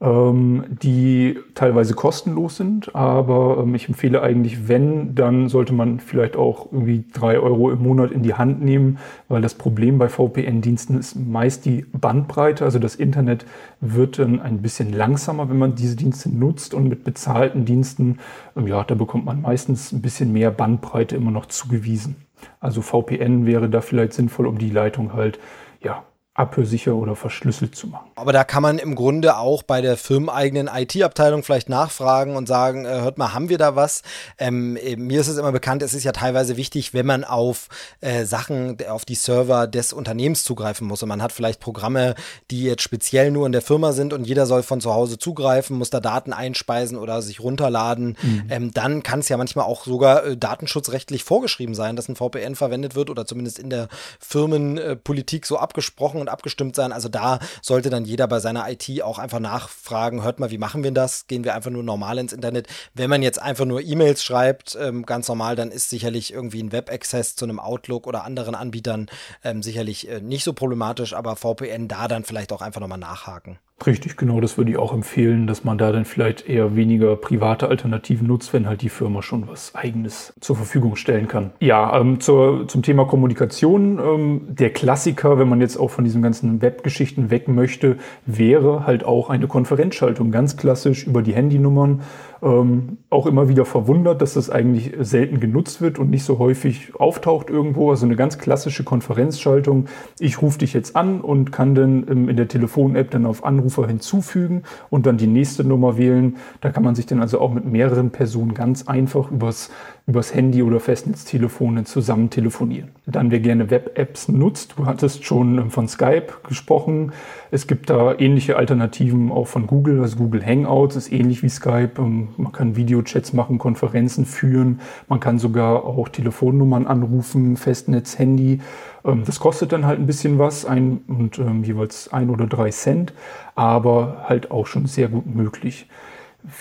die 0.04 1.38
teilweise 1.54 1.94
kostenlos 1.94 2.56
sind. 2.56 2.94
Aber 2.94 3.58
ähm, 3.62 3.74
ich 3.74 3.88
empfehle 3.88 4.20
eigentlich, 4.22 4.68
wenn, 4.68 5.14
dann 5.14 5.48
sollte 5.48 5.72
man 5.72 6.00
vielleicht 6.00 6.36
auch 6.36 6.70
irgendwie 6.72 7.04
drei 7.12 7.38
Euro 7.38 7.70
im 7.70 7.82
Monat 7.82 8.10
in 8.10 8.22
die 8.22 8.34
Hand 8.34 8.62
nehmen, 8.62 8.98
weil 9.28 9.40
das 9.40 9.54
Problem 9.54 9.98
bei 9.98 10.08
VPN-Diensten 10.08 10.98
ist 10.98 11.16
meist 11.16 11.64
die 11.64 11.86
Bandbreite. 11.92 12.64
Also 12.64 12.78
das 12.78 12.96
Internet 12.96 13.46
wird 13.80 14.18
dann 14.18 14.40
ein 14.40 14.60
bisschen 14.60 14.92
langsamer, 14.92 15.48
wenn 15.48 15.58
man 15.58 15.74
diese 15.74 15.96
Dienste 15.96 16.28
nutzt 16.28 16.74
und 16.74 16.88
mit 16.88 17.04
bezahlten 17.04 17.64
Diensten, 17.64 18.18
ähm, 18.56 18.66
ja, 18.66 18.84
da 18.84 18.94
bekommt 18.94 19.24
man 19.24 19.40
meistens 19.40 19.92
ein 19.92 20.02
bisschen 20.02 20.32
mehr 20.32 20.50
Bandbreite 20.50 21.16
immer 21.16 21.30
noch 21.30 21.46
zugewiesen. 21.46 22.16
Also 22.60 22.82
VPN 22.82 23.46
wäre 23.46 23.70
da 23.70 23.80
vielleicht 23.80 24.12
sinnvoll, 24.12 24.46
um 24.46 24.58
die 24.58 24.70
Leitung 24.70 25.14
halt 25.14 25.38
ja, 25.80 26.04
abhörsicher 26.34 26.96
oder 26.96 27.14
verschlüsselt 27.14 27.76
zu 27.76 27.86
machen. 27.86 28.10
Aber 28.16 28.32
da 28.32 28.42
kann 28.42 28.60
man 28.60 28.78
im 28.78 28.96
Grunde 28.96 29.36
auch 29.36 29.62
bei 29.62 29.80
der 29.80 29.96
firmeneigenen 29.96 30.68
IT-Abteilung 30.68 31.44
vielleicht 31.44 31.68
nachfragen 31.68 32.34
und 32.34 32.48
sagen, 32.48 32.84
äh, 32.84 32.88
hört 33.02 33.18
mal, 33.18 33.32
haben 33.32 33.48
wir 33.48 33.56
da 33.56 33.76
was? 33.76 34.02
Ähm, 34.36 34.76
äh, 34.76 34.96
mir 34.96 35.20
ist 35.20 35.28
es 35.28 35.38
immer 35.38 35.52
bekannt, 35.52 35.84
es 35.84 35.94
ist 35.94 36.02
ja 36.02 36.10
teilweise 36.10 36.56
wichtig, 36.56 36.92
wenn 36.92 37.06
man 37.06 37.22
auf 37.22 37.68
äh, 38.00 38.24
Sachen, 38.24 38.76
auf 38.88 39.04
die 39.04 39.14
Server 39.14 39.68
des 39.68 39.92
Unternehmens 39.92 40.42
zugreifen 40.42 40.88
muss. 40.88 41.04
Und 41.04 41.08
man 41.08 41.22
hat 41.22 41.30
vielleicht 41.30 41.60
Programme, 41.60 42.16
die 42.50 42.64
jetzt 42.64 42.82
speziell 42.82 43.30
nur 43.30 43.46
in 43.46 43.52
der 43.52 43.62
Firma 43.62 43.92
sind 43.92 44.12
und 44.12 44.24
jeder 44.24 44.46
soll 44.46 44.64
von 44.64 44.80
zu 44.80 44.92
Hause 44.92 45.18
zugreifen, 45.18 45.78
muss 45.78 45.90
da 45.90 46.00
Daten 46.00 46.32
einspeisen 46.32 46.98
oder 46.98 47.22
sich 47.22 47.38
runterladen. 47.38 48.16
Mhm. 48.20 48.46
Ähm, 48.50 48.70
dann 48.74 49.04
kann 49.04 49.20
es 49.20 49.28
ja 49.28 49.36
manchmal 49.36 49.66
auch 49.66 49.84
sogar 49.84 50.24
äh, 50.24 50.36
datenschutzrechtlich 50.36 51.22
vorgeschrieben 51.22 51.76
sein, 51.76 51.94
dass 51.94 52.08
ein 52.08 52.16
VPN 52.16 52.56
verwendet 52.56 52.96
wird 52.96 53.08
oder 53.08 53.24
zumindest 53.24 53.60
in 53.60 53.70
der 53.70 53.86
Firmenpolitik 54.18 55.46
so 55.46 55.58
abgesprochen 55.58 56.23
und 56.24 56.28
abgestimmt 56.28 56.74
sein. 56.74 56.92
Also 56.92 57.08
da 57.08 57.38
sollte 57.62 57.90
dann 57.90 58.04
jeder 58.04 58.26
bei 58.26 58.40
seiner 58.40 58.70
IT 58.70 59.02
auch 59.02 59.18
einfach 59.18 59.40
nachfragen, 59.40 60.22
hört 60.22 60.40
mal, 60.40 60.50
wie 60.50 60.58
machen 60.58 60.82
wir 60.82 60.90
das? 60.90 61.26
Gehen 61.26 61.44
wir 61.44 61.54
einfach 61.54 61.70
nur 61.70 61.82
normal 61.82 62.18
ins 62.18 62.32
Internet? 62.32 62.66
Wenn 62.94 63.10
man 63.10 63.22
jetzt 63.22 63.40
einfach 63.40 63.66
nur 63.66 63.82
E-Mails 63.82 64.24
schreibt, 64.24 64.76
ähm, 64.80 65.04
ganz 65.04 65.28
normal, 65.28 65.56
dann 65.56 65.70
ist 65.70 65.90
sicherlich 65.90 66.32
irgendwie 66.32 66.62
ein 66.62 66.72
Web-Access 66.72 67.36
zu 67.36 67.44
einem 67.44 67.60
Outlook 67.60 68.06
oder 68.06 68.24
anderen 68.24 68.54
Anbietern 68.54 69.06
ähm, 69.42 69.62
sicherlich 69.62 70.08
äh, 70.08 70.20
nicht 70.20 70.44
so 70.44 70.52
problematisch, 70.52 71.14
aber 71.14 71.36
VPN 71.36 71.88
da 71.88 72.08
dann 72.08 72.24
vielleicht 72.24 72.52
auch 72.52 72.62
einfach 72.62 72.80
nochmal 72.80 72.98
nachhaken. 72.98 73.58
Richtig, 73.86 74.16
genau, 74.16 74.40
das 74.40 74.56
würde 74.56 74.70
ich 74.70 74.78
auch 74.78 74.94
empfehlen, 74.94 75.46
dass 75.46 75.64
man 75.64 75.76
da 75.76 75.90
dann 75.90 76.04
vielleicht 76.04 76.48
eher 76.48 76.76
weniger 76.76 77.16
private 77.16 77.68
Alternativen 77.68 78.26
nutzt, 78.26 78.52
wenn 78.52 78.66
halt 78.66 78.82
die 78.82 78.88
Firma 78.88 79.20
schon 79.20 79.48
was 79.48 79.74
eigenes 79.74 80.32
zur 80.40 80.56
Verfügung 80.56 80.96
stellen 80.96 81.28
kann. 81.28 81.50
Ja, 81.60 81.98
ähm, 82.00 82.20
zur, 82.20 82.68
zum 82.68 82.82
Thema 82.82 83.04
Kommunikation, 83.04 83.98
ähm, 83.98 84.42
der 84.48 84.70
Klassiker, 84.70 85.38
wenn 85.38 85.48
man 85.48 85.60
jetzt 85.60 85.76
auch 85.76 85.90
von 85.90 86.04
diesen 86.04 86.22
ganzen 86.22 86.62
Webgeschichten 86.62 87.30
weg 87.30 87.48
möchte, 87.48 87.98
wäre 88.26 88.86
halt 88.86 89.04
auch 89.04 89.28
eine 89.28 89.48
Konferenzschaltung, 89.48 90.30
ganz 90.30 90.56
klassisch 90.56 91.06
über 91.06 91.20
die 91.20 91.34
Handynummern. 91.34 92.02
Ähm, 92.44 92.98
auch 93.08 93.24
immer 93.24 93.48
wieder 93.48 93.64
verwundert, 93.64 94.20
dass 94.20 94.34
das 94.34 94.50
eigentlich 94.50 94.92
selten 95.00 95.40
genutzt 95.40 95.80
wird 95.80 95.98
und 95.98 96.10
nicht 96.10 96.24
so 96.24 96.38
häufig 96.38 96.94
auftaucht 96.94 97.48
irgendwo. 97.48 97.88
Also 97.88 98.04
eine 98.04 98.16
ganz 98.16 98.36
klassische 98.36 98.84
Konferenzschaltung. 98.84 99.86
Ich 100.18 100.42
rufe 100.42 100.58
dich 100.58 100.74
jetzt 100.74 100.94
an 100.94 101.22
und 101.22 101.52
kann 101.52 101.74
dann 101.74 102.06
ähm, 102.06 102.28
in 102.28 102.36
der 102.36 102.46
Telefon-App 102.46 103.10
dann 103.10 103.24
auf 103.24 103.44
Anrufer 103.44 103.86
hinzufügen 103.86 104.64
und 104.90 105.06
dann 105.06 105.16
die 105.16 105.26
nächste 105.26 105.64
Nummer 105.64 105.96
wählen. 105.96 106.36
Da 106.60 106.68
kann 106.68 106.82
man 106.82 106.94
sich 106.94 107.06
dann 107.06 107.22
also 107.22 107.40
auch 107.40 107.54
mit 107.54 107.64
mehreren 107.64 108.10
Personen 108.10 108.52
ganz 108.52 108.86
einfach 108.86 109.30
übers 109.30 109.70
übers 110.06 110.34
Handy 110.34 110.62
oder 110.62 110.80
Festnetztelefone 110.80 111.84
zusammen 111.84 112.28
telefonieren. 112.28 112.90
Dann, 113.06 113.30
wer 113.30 113.40
gerne 113.40 113.70
Web-Apps 113.70 114.28
nutzt, 114.28 114.74
du 114.76 114.84
hattest 114.84 115.24
schon 115.24 115.56
ähm, 115.56 115.70
von 115.70 115.88
Skype 115.88 116.26
gesprochen. 116.46 117.12
Es 117.50 117.66
gibt 117.66 117.88
da 117.88 118.14
ähnliche 118.18 118.56
Alternativen 118.56 119.32
auch 119.32 119.46
von 119.46 119.66
Google. 119.66 120.02
Also 120.02 120.16
Google 120.16 120.44
Hangouts 120.44 120.96
ist 120.96 121.10
ähnlich 121.10 121.42
wie 121.42 121.48
Skype. 121.48 121.92
Ähm, 121.96 122.28
man 122.36 122.52
kann 122.52 122.76
Videochats 122.76 123.32
machen, 123.32 123.56
Konferenzen 123.56 124.26
führen. 124.26 124.80
Man 125.08 125.20
kann 125.20 125.38
sogar 125.38 125.84
auch 125.84 126.10
Telefonnummern 126.10 126.86
anrufen, 126.86 127.56
Festnetz, 127.56 128.18
Handy. 128.18 128.60
Ähm, 129.06 129.22
das 129.24 129.40
kostet 129.40 129.72
dann 129.72 129.86
halt 129.86 130.00
ein 130.00 130.06
bisschen 130.06 130.38
was, 130.38 130.66
ein 130.66 131.00
und 131.08 131.40
jeweils 131.66 132.12
ein 132.12 132.28
oder 132.28 132.46
drei 132.46 132.68
Cent, 132.70 133.14
aber 133.54 134.24
halt 134.28 134.50
auch 134.50 134.66
schon 134.66 134.84
sehr 134.84 135.08
gut 135.08 135.34
möglich. 135.34 135.88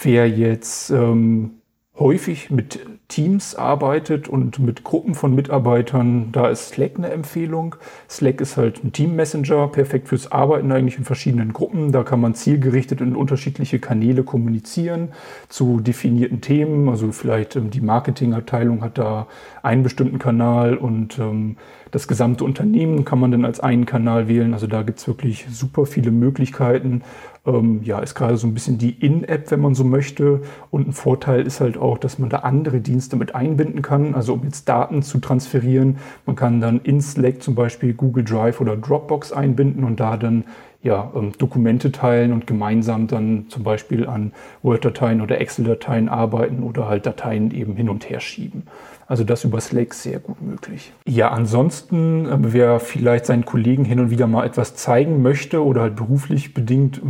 Wer 0.01 0.29
jetzt 0.29 0.91
ähm, 0.91 1.55
häufig 1.99 2.49
mit 2.49 2.79
Teams 3.07 3.53
arbeitet 3.53 4.27
und 4.27 4.57
mit 4.57 4.83
Gruppen 4.83 5.13
von 5.13 5.35
Mitarbeitern, 5.35 6.31
da 6.31 6.49
ist 6.49 6.69
Slack 6.69 6.93
eine 6.97 7.11
Empfehlung. 7.11 7.75
Slack 8.09 8.41
ist 8.41 8.57
halt 8.57 8.83
ein 8.83 8.91
Team-Messenger, 8.91 9.67
perfekt 9.67 10.07
fürs 10.07 10.31
Arbeiten 10.31 10.71
eigentlich 10.71 10.97
in 10.97 11.03
verschiedenen 11.03 11.53
Gruppen. 11.53 11.91
Da 11.91 12.03
kann 12.03 12.19
man 12.19 12.33
zielgerichtet 12.33 13.01
in 13.01 13.15
unterschiedliche 13.15 13.77
Kanäle 13.77 14.23
kommunizieren 14.23 15.11
zu 15.49 15.79
definierten 15.81 16.41
Themen. 16.41 16.89
Also 16.89 17.11
vielleicht 17.11 17.55
ähm, 17.55 17.69
die 17.69 17.81
Marketingabteilung 17.81 18.83
hat 18.83 18.97
da 18.97 19.27
einen 19.61 19.83
bestimmten 19.83 20.17
Kanal 20.17 20.75
und 20.75 21.19
ähm, 21.19 21.57
das 21.93 22.07
gesamte 22.07 22.43
Unternehmen 22.43 23.05
kann 23.05 23.19
man 23.19 23.29
dann 23.29 23.45
als 23.45 23.59
einen 23.59 23.85
Kanal 23.85 24.27
wählen. 24.27 24.55
Also 24.55 24.65
da 24.65 24.81
gibt's 24.81 25.07
wirklich 25.07 25.45
super 25.51 25.85
viele 25.85 26.09
Möglichkeiten. 26.09 27.03
Ähm, 27.45 27.81
ja, 27.83 27.99
ist 27.99 28.15
gerade 28.15 28.35
so 28.35 28.47
ein 28.47 28.55
bisschen 28.55 28.79
die 28.79 28.89
In-App, 28.89 29.51
wenn 29.51 29.59
man 29.59 29.75
so 29.75 29.83
möchte. 29.83 30.41
Und 30.71 30.87
ein 30.87 30.93
Vorteil 30.93 31.45
ist 31.45 31.61
halt 31.61 31.77
auch, 31.77 31.99
dass 31.99 32.17
man 32.17 32.29
da 32.29 32.37
andere 32.37 32.81
Dienste 32.81 33.15
mit 33.15 33.35
einbinden 33.35 33.83
kann. 33.83 34.15
Also 34.15 34.33
um 34.33 34.43
jetzt 34.43 34.67
Daten 34.67 35.03
zu 35.03 35.19
transferieren. 35.19 35.97
Man 36.25 36.35
kann 36.35 36.61
dann 36.61 36.81
in 36.81 36.99
Slack 36.99 37.43
zum 37.43 37.53
Beispiel 37.53 37.93
Google 37.93 38.23
Drive 38.23 38.59
oder 38.59 38.75
Dropbox 38.75 39.31
einbinden 39.31 39.83
und 39.83 39.99
da 39.99 40.17
dann 40.17 40.45
ja, 40.81 41.11
ähm, 41.15 41.31
Dokumente 41.37 41.91
teilen 41.91 42.33
und 42.33 42.47
gemeinsam 42.47 43.05
dann 43.05 43.45
zum 43.49 43.63
Beispiel 43.63 44.07
an 44.07 44.33
Word-Dateien 44.63 45.21
oder 45.21 45.39
Excel-Dateien 45.39 46.09
arbeiten 46.09 46.63
oder 46.63 46.89
halt 46.89 47.05
Dateien 47.05 47.51
eben 47.51 47.75
hin 47.75 47.87
und 47.87 48.09
her 48.09 48.19
schieben. 48.19 48.63
Also 49.07 49.23
das 49.23 49.43
über 49.43 49.59
Slack 49.59 49.93
sehr 49.93 50.19
gut 50.19 50.41
möglich. 50.41 50.93
Ja, 51.05 51.29
ansonsten, 51.29 52.25
äh, 52.25 52.37
wer 52.39 52.79
vielleicht 52.79 53.25
seinen 53.25 53.45
Kollegen 53.45 53.85
hin 53.85 53.99
und 53.99 54.09
wieder 54.09 54.27
mal 54.27 54.45
etwas 54.45 54.75
zeigen 54.75 55.21
möchte 55.21 55.63
oder 55.63 55.81
halt 55.81 55.95
beruflich 55.95 56.53
bedingt, 56.53 57.01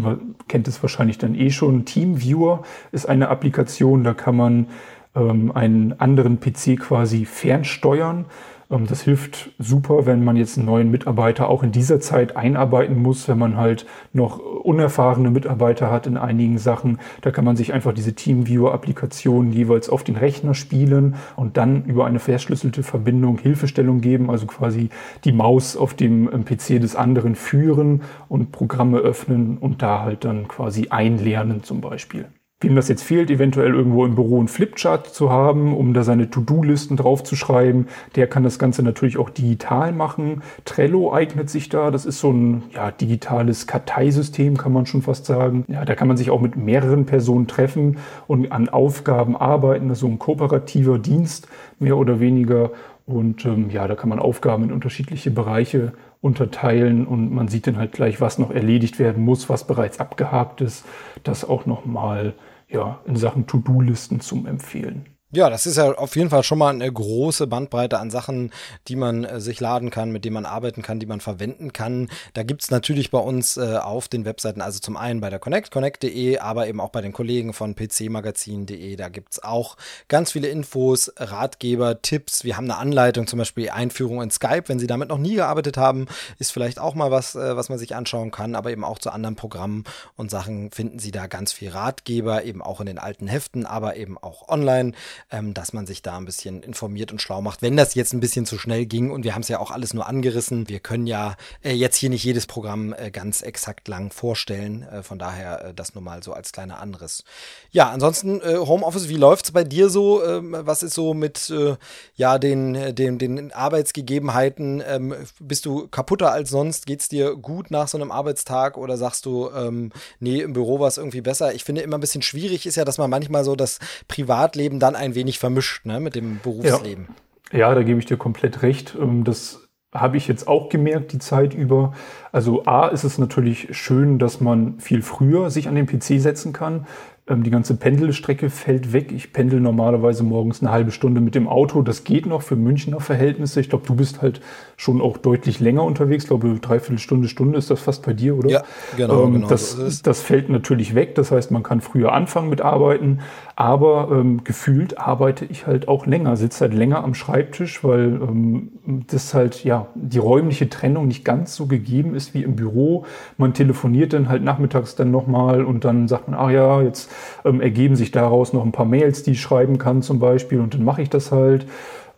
kennt 0.47 0.67
es 0.67 0.81
wahrscheinlich 0.81 1.17
dann 1.17 1.35
eh 1.35 1.49
schon. 1.51 1.85
TeamViewer 1.85 2.63
ist 2.91 3.07
eine 3.07 3.29
Applikation, 3.29 4.03
da 4.03 4.13
kann 4.13 4.35
man 4.35 4.67
ähm, 5.15 5.51
einen 5.51 5.99
anderen 5.99 6.39
PC 6.39 6.79
quasi 6.79 7.25
fernsteuern. 7.25 8.25
Ähm, 8.73 8.87
das 8.87 9.01
hilft 9.01 9.51
super, 9.59 10.05
wenn 10.05 10.23
man 10.23 10.35
jetzt 10.35 10.57
einen 10.57 10.65
neuen 10.65 10.91
Mitarbeiter 10.91 11.47
auch 11.49 11.63
in 11.63 11.71
dieser 11.71 11.99
Zeit 11.99 12.35
einarbeiten 12.35 13.01
muss, 13.01 13.27
wenn 13.27 13.37
man 13.37 13.57
halt 13.57 13.85
noch 14.11 14.39
unerfahrene 14.39 15.29
Mitarbeiter 15.29 15.91
hat 15.91 16.07
in 16.07 16.17
einigen 16.17 16.57
Sachen. 16.57 16.99
Da 17.21 17.31
kann 17.31 17.45
man 17.45 17.55
sich 17.55 17.73
einfach 17.73 17.93
diese 17.93 18.13
TeamViewer-Applikation 18.13 19.51
jeweils 19.51 19.89
auf 19.89 20.03
den 20.03 20.15
Rechner 20.15 20.53
spielen 20.53 21.15
und 21.35 21.57
dann 21.57 21.85
über 21.85 22.05
eine 22.05 22.19
verschlüsselte 22.19 22.83
Verbindung 22.83 23.37
Hilfestellung 23.37 24.01
geben, 24.01 24.29
also 24.29 24.45
quasi 24.47 24.89
die 25.23 25.31
Maus 25.31 25.77
auf 25.77 25.93
dem 25.93 26.29
ähm, 26.31 26.45
PC 26.45 26.81
des 26.81 26.95
anderen 26.95 27.35
führen 27.35 28.01
und 28.27 28.51
Programme 28.51 28.97
öffnen 28.97 29.57
und 29.57 29.81
da 29.81 30.01
halt 30.01 30.25
dann 30.25 30.47
quasi 30.47 30.87
einlernen 30.89 31.63
zum 31.63 31.81
Beispiel. 31.81 32.27
Wem 32.63 32.75
das 32.75 32.87
jetzt 32.87 33.03
fehlt, 33.03 33.29
eventuell 33.29 33.73
irgendwo 33.73 34.05
im 34.05 34.15
Büro 34.15 34.39
einen 34.39 34.47
Flipchart 34.47 35.07
zu 35.07 35.29
haben, 35.29 35.75
um 35.75 35.93
da 35.93 36.03
seine 36.03 36.29
To-Do-Listen 36.29 36.95
draufzuschreiben, 36.95 37.87
der 38.15 38.27
kann 38.27 38.43
das 38.43 38.57
Ganze 38.57 38.83
natürlich 38.83 39.17
auch 39.17 39.29
digital 39.29 39.91
machen. 39.91 40.41
Trello 40.63 41.13
eignet 41.13 41.49
sich 41.49 41.67
da. 41.67 41.91
Das 41.91 42.05
ist 42.05 42.19
so 42.19 42.31
ein 42.31 42.63
ja, 42.73 42.91
digitales 42.91 43.67
Karteisystem, 43.67 44.57
kann 44.57 44.71
man 44.71 44.85
schon 44.85 45.01
fast 45.01 45.25
sagen. 45.25 45.65
Ja, 45.67 45.83
da 45.83 45.93
kann 45.93 46.07
man 46.07 46.15
sich 46.15 46.31
auch 46.31 46.39
mit 46.39 46.55
mehreren 46.55 47.05
Personen 47.05 47.47
treffen 47.47 47.97
und 48.27 48.51
an 48.51 48.69
Aufgaben 48.69 49.35
arbeiten. 49.35 49.89
Das 49.89 49.97
ist 49.97 50.01
so 50.01 50.07
ein 50.07 50.19
kooperativer 50.19 50.99
Dienst, 50.99 51.49
mehr 51.79 51.97
oder 51.97 52.19
weniger. 52.19 52.71
Und 53.05 53.45
ähm, 53.45 53.69
ja, 53.69 53.87
da 53.87 53.95
kann 53.95 54.07
man 54.09 54.19
Aufgaben 54.19 54.63
in 54.63 54.71
unterschiedliche 54.71 55.31
Bereiche 55.31 55.91
unterteilen 56.21 57.05
und 57.05 57.33
man 57.33 57.49
sieht 57.49 57.67
dann 57.67 57.77
halt 57.77 57.91
gleich, 57.91 58.21
was 58.21 58.39
noch 58.39 58.49
erledigt 58.49 58.97
werden 58.97 59.25
muss, 59.25 59.49
was 59.49 59.67
bereits 59.67 59.99
abgehakt 59.99 60.61
ist. 60.61 60.85
Das 61.23 61.47
auch 61.47 61.65
nochmal 61.65 62.33
ja, 62.73 62.99
in 63.05 63.15
Sachen 63.15 63.47
To-Do-Listen 63.47 64.19
zum 64.19 64.45
Empfehlen. 64.47 65.12
Ja, 65.35 65.49
das 65.49 65.65
ist 65.65 65.77
ja 65.77 65.91
auf 65.93 66.15
jeden 66.15 66.29
Fall 66.29 66.43
schon 66.43 66.59
mal 66.59 66.69
eine 66.69 66.93
große 66.93 67.47
Bandbreite 67.47 67.97
an 67.97 68.11
Sachen, 68.11 68.51
die 68.87 68.95
man 68.95 69.23
äh, 69.23 69.41
sich 69.41 69.59
laden 69.59 69.89
kann, 69.89 70.11
mit 70.11 70.25
denen 70.25 70.35
man 70.35 70.45
arbeiten 70.45 70.83
kann, 70.83 70.99
die 70.99 71.07
man 71.07 71.21
verwenden 71.21 71.73
kann. 71.73 72.11
Da 72.35 72.43
gibt's 72.43 72.69
natürlich 72.69 73.09
bei 73.09 73.17
uns 73.17 73.57
äh, 73.57 73.77
auf 73.77 74.07
den 74.07 74.25
Webseiten, 74.25 74.61
also 74.61 74.77
zum 74.77 74.95
einen 74.95 75.21
bei 75.21 75.31
der 75.31 75.39
Connect, 75.39 75.71
connect.de, 75.71 76.37
aber 76.37 76.67
eben 76.67 76.79
auch 76.79 76.91
bei 76.91 77.01
den 77.01 77.13
Kollegen 77.13 77.53
von 77.53 77.73
pcmagazin.de. 77.73 78.95
Da 78.95 79.09
gibt's 79.09 79.43
auch 79.43 79.75
ganz 80.07 80.33
viele 80.33 80.49
Infos, 80.49 81.11
Ratgeber, 81.17 82.03
Tipps. 82.03 82.43
Wir 82.43 82.55
haben 82.55 82.65
eine 82.65 82.77
Anleitung, 82.77 83.25
zum 83.25 83.39
Beispiel 83.39 83.71
Einführung 83.71 84.21
in 84.21 84.29
Skype. 84.29 84.65
Wenn 84.67 84.77
Sie 84.77 84.85
damit 84.85 85.09
noch 85.09 85.17
nie 85.17 85.33
gearbeitet 85.33 85.77
haben, 85.77 86.05
ist 86.37 86.51
vielleicht 86.51 86.77
auch 86.77 86.93
mal 86.93 87.09
was, 87.09 87.33
äh, 87.33 87.57
was 87.57 87.69
man 87.69 87.79
sich 87.79 87.95
anschauen 87.95 88.29
kann, 88.29 88.53
aber 88.53 88.69
eben 88.69 88.83
auch 88.83 88.99
zu 88.99 89.09
anderen 89.09 89.35
Programmen 89.35 89.83
und 90.15 90.29
Sachen 90.29 90.69
finden 90.69 90.99
Sie 90.99 91.09
da 91.09 91.25
ganz 91.25 91.53
viel 91.53 91.69
Ratgeber, 91.69 92.43
eben 92.43 92.61
auch 92.61 92.81
in 92.81 92.85
den 92.85 92.99
alten 92.99 93.27
Heften, 93.27 93.65
aber 93.65 93.95
eben 93.95 94.19
auch 94.19 94.47
online 94.47 94.91
ähm, 95.31 95.53
dass 95.53 95.73
man 95.73 95.85
sich 95.85 96.01
da 96.01 96.17
ein 96.17 96.25
bisschen 96.25 96.63
informiert 96.63 97.11
und 97.11 97.21
schlau 97.21 97.41
macht. 97.41 97.61
Wenn 97.61 97.77
das 97.77 97.95
jetzt 97.95 98.13
ein 98.13 98.19
bisschen 98.19 98.45
zu 98.45 98.57
schnell 98.57 98.85
ging 98.85 99.11
und 99.11 99.23
wir 99.23 99.35
haben 99.35 99.41
es 99.41 99.47
ja 99.47 99.59
auch 99.59 99.71
alles 99.71 99.93
nur 99.93 100.07
angerissen, 100.07 100.69
wir 100.69 100.79
können 100.79 101.07
ja 101.07 101.35
äh, 101.63 101.73
jetzt 101.73 101.97
hier 101.97 102.09
nicht 102.09 102.23
jedes 102.23 102.47
Programm 102.47 102.93
äh, 102.93 103.11
ganz 103.11 103.41
exakt 103.41 103.87
lang 103.87 104.11
vorstellen. 104.11 104.83
Äh, 104.83 105.03
von 105.03 105.19
daher 105.19 105.65
äh, 105.65 105.73
das 105.73 105.95
nur 105.95 106.03
mal 106.03 106.23
so 106.23 106.33
als 106.33 106.51
kleiner 106.51 106.79
Anriss. 106.79 107.23
Ja, 107.71 107.89
ansonsten 107.89 108.41
äh, 108.41 108.57
Homeoffice, 108.57 109.09
wie 109.09 109.17
läuft's 109.17 109.51
bei 109.51 109.63
dir 109.63 109.89
so? 109.89 110.23
Ähm, 110.23 110.55
was 110.59 110.83
ist 110.83 110.93
so 110.93 111.13
mit 111.13 111.49
äh, 111.49 111.75
ja 112.15 112.37
den, 112.37 112.95
den, 112.95 113.17
den 113.17 113.51
Arbeitsgegebenheiten? 113.51 114.83
Ähm, 114.85 115.15
bist 115.39 115.65
du 115.65 115.87
kaputter 115.87 116.31
als 116.31 116.49
sonst? 116.49 116.85
Geht's 116.85 117.09
dir 117.09 117.35
gut 117.35 117.71
nach 117.71 117.87
so 117.87 117.97
einem 117.97 118.11
Arbeitstag 118.11 118.77
oder 118.77 118.97
sagst 118.97 119.25
du, 119.25 119.49
ähm, 119.49 119.91
nee, 120.19 120.41
im 120.41 120.53
Büro 120.53 120.79
war 120.79 120.87
es 120.87 120.97
irgendwie 120.97 121.21
besser? 121.21 121.53
Ich 121.53 121.63
finde 121.63 121.81
immer 121.81 121.97
ein 121.97 122.01
bisschen 122.01 122.21
schwierig 122.21 122.65
ist 122.65 122.75
ja, 122.75 122.85
dass 122.85 122.97
man 122.97 123.09
manchmal 123.09 123.43
so 123.43 123.55
das 123.55 123.79
Privatleben 124.07 124.79
dann 124.79 124.95
ein 124.95 125.12
wenig 125.15 125.39
vermischt 125.39 125.85
ne, 125.85 125.99
mit 125.99 126.15
dem 126.15 126.39
Berufsleben. 126.41 127.07
Ja. 127.51 127.59
ja, 127.59 127.75
da 127.75 127.83
gebe 127.83 127.99
ich 127.99 128.05
dir 128.05 128.17
komplett 128.17 128.61
recht. 128.61 128.95
Ähm, 128.99 129.23
das 129.23 129.63
habe 129.93 130.17
ich 130.17 130.27
jetzt 130.27 130.47
auch 130.47 130.69
gemerkt 130.69 131.13
die 131.13 131.19
Zeit 131.19 131.53
über. 131.53 131.93
Also 132.31 132.65
A 132.65 132.87
ist 132.87 133.03
es 133.03 133.17
natürlich 133.17 133.77
schön, 133.77 134.17
dass 134.17 134.41
man 134.41 134.79
viel 134.79 135.01
früher 135.01 135.49
sich 135.49 135.67
an 135.67 135.75
den 135.75 135.85
PC 135.85 136.19
setzen 136.19 136.51
kann. 136.51 136.87
Ähm, 137.25 137.43
die 137.43 137.51
ganze 137.51 137.77
Pendelstrecke 137.77 138.49
fällt 138.49 138.91
weg. 138.91 139.13
Ich 139.13 139.31
pendel 139.31 139.61
normalerweise 139.61 140.23
morgens 140.23 140.61
eine 140.61 140.71
halbe 140.71 140.91
Stunde 140.91 141.21
mit 141.21 141.35
dem 141.35 141.47
Auto. 141.47 141.81
Das 141.81 142.03
geht 142.03 142.25
noch 142.25 142.41
für 142.41 142.57
Münchner 142.57 142.99
Verhältnisse. 142.99 143.61
Ich 143.61 143.69
glaube, 143.69 143.85
du 143.87 143.95
bist 143.95 144.21
halt 144.21 144.41
schon 144.75 145.01
auch 145.01 145.15
deutlich 145.15 145.61
länger 145.61 145.85
unterwegs. 145.85 146.25
Ich 146.25 146.27
glaube, 146.27 146.53
dreiviertel 146.59 146.99
Stunde, 146.99 147.29
Stunde 147.29 147.57
ist 147.57 147.71
das 147.71 147.79
fast 147.79 148.05
bei 148.05 148.11
dir, 148.11 148.37
oder? 148.37 148.49
Ja, 148.49 148.63
genau. 148.97 149.23
Ähm, 149.23 149.33
genau 149.35 149.47
das, 149.47 149.71
so 149.71 150.03
das 150.03 150.21
fällt 150.21 150.49
natürlich 150.49 150.95
weg. 150.95 151.15
Das 151.15 151.31
heißt, 151.31 151.49
man 151.49 151.63
kann 151.63 151.79
früher 151.79 152.11
anfangen 152.11 152.49
mit 152.49 152.59
Arbeiten. 152.59 153.19
Aber 153.55 154.09
ähm, 154.11 154.43
gefühlt 154.43 154.97
arbeite 154.97 155.45
ich 155.45 155.65
halt 155.65 155.87
auch 155.87 156.05
länger, 156.05 156.35
sitze 156.35 156.65
halt 156.65 156.73
länger 156.73 157.05
am 157.05 157.13
Schreibtisch, 157.13 157.85
weil 157.85 158.19
ähm, 158.21 158.71
das 159.07 159.33
halt, 159.33 159.63
ja, 159.63 159.87
die 159.95 160.17
räumliche 160.17 160.69
Trennung 160.69 161.07
nicht 161.07 161.23
ganz 161.23 161.55
so 161.55 161.67
gegeben 161.67 162.15
ist 162.15 162.33
wie 162.33 162.43
im 162.43 162.57
Büro. 162.57 163.05
Man 163.37 163.53
telefoniert 163.53 164.11
dann 164.11 164.27
halt 164.27 164.43
nachmittags 164.43 164.95
dann 164.95 165.11
nochmal 165.11 165.63
und 165.63 165.85
dann 165.85 166.09
sagt 166.09 166.27
man, 166.27 166.37
ach 166.37 166.49
ja, 166.49 166.81
jetzt 166.81 167.12
ähm, 167.45 167.61
ergeben 167.61 167.95
sich 167.95 168.11
daraus 168.11 168.53
noch 168.53 168.63
ein 168.63 168.71
paar 168.71 168.85
Mails, 168.85 169.23
die 169.23 169.31
ich 169.31 169.41
schreiben 169.41 169.77
kann 169.77 170.01
zum 170.01 170.19
Beispiel 170.19 170.59
und 170.59 170.73
dann 170.73 170.83
mache 170.83 171.01
ich 171.01 171.09
das 171.09 171.31
halt. 171.31 171.65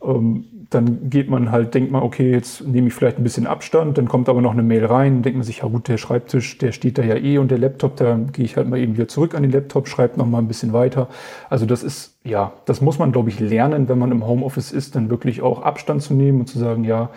Ähm, 0.02 0.44
dann 0.70 1.10
geht 1.10 1.30
man 1.30 1.52
halt, 1.52 1.74
denkt 1.74 1.92
man, 1.92 2.02
okay, 2.02 2.32
jetzt 2.32 2.66
nehme 2.66 2.88
ich 2.88 2.94
vielleicht 2.94 3.18
ein 3.18 3.22
bisschen 3.22 3.46
Abstand, 3.46 3.98
dann 3.98 4.08
kommt 4.08 4.28
aber 4.28 4.42
noch 4.42 4.52
eine 4.52 4.62
Mail 4.62 4.84
rein, 4.84 5.22
denkt 5.22 5.36
man 5.36 5.44
sich, 5.44 5.58
ja 5.58 5.68
gut, 5.68 5.86
der 5.88 5.96
Schreibtisch, 5.96 6.58
der 6.58 6.72
steht 6.72 6.98
da 6.98 7.02
ja 7.02 7.16
eh 7.16 7.38
und 7.38 7.50
der 7.50 7.58
Laptop, 7.58 7.96
da 7.96 8.18
gehe 8.32 8.44
ich 8.44 8.56
halt 8.56 8.68
mal 8.68 8.78
eben 8.78 8.94
wieder 8.94 9.06
zurück 9.06 9.34
an 9.34 9.42
den 9.42 9.52
Laptop, 9.52 9.86
schreibe 9.86 10.18
noch 10.18 10.26
mal 10.26 10.38
ein 10.38 10.48
bisschen 10.48 10.72
weiter. 10.72 11.08
Also 11.48 11.66
das 11.66 11.84
ist, 11.84 12.16
ja, 12.24 12.52
das 12.64 12.80
muss 12.80 12.98
man, 12.98 13.12
glaube 13.12 13.30
ich, 13.30 13.38
lernen, 13.38 13.88
wenn 13.88 13.98
man 13.98 14.10
im 14.10 14.26
Homeoffice 14.26 14.72
ist, 14.72 14.96
dann 14.96 15.08
wirklich 15.08 15.40
auch 15.40 15.62
Abstand 15.62 16.02
zu 16.02 16.14
nehmen 16.14 16.40
und 16.40 16.46
zu 16.46 16.58
sagen, 16.58 16.82
ja, 16.82 17.10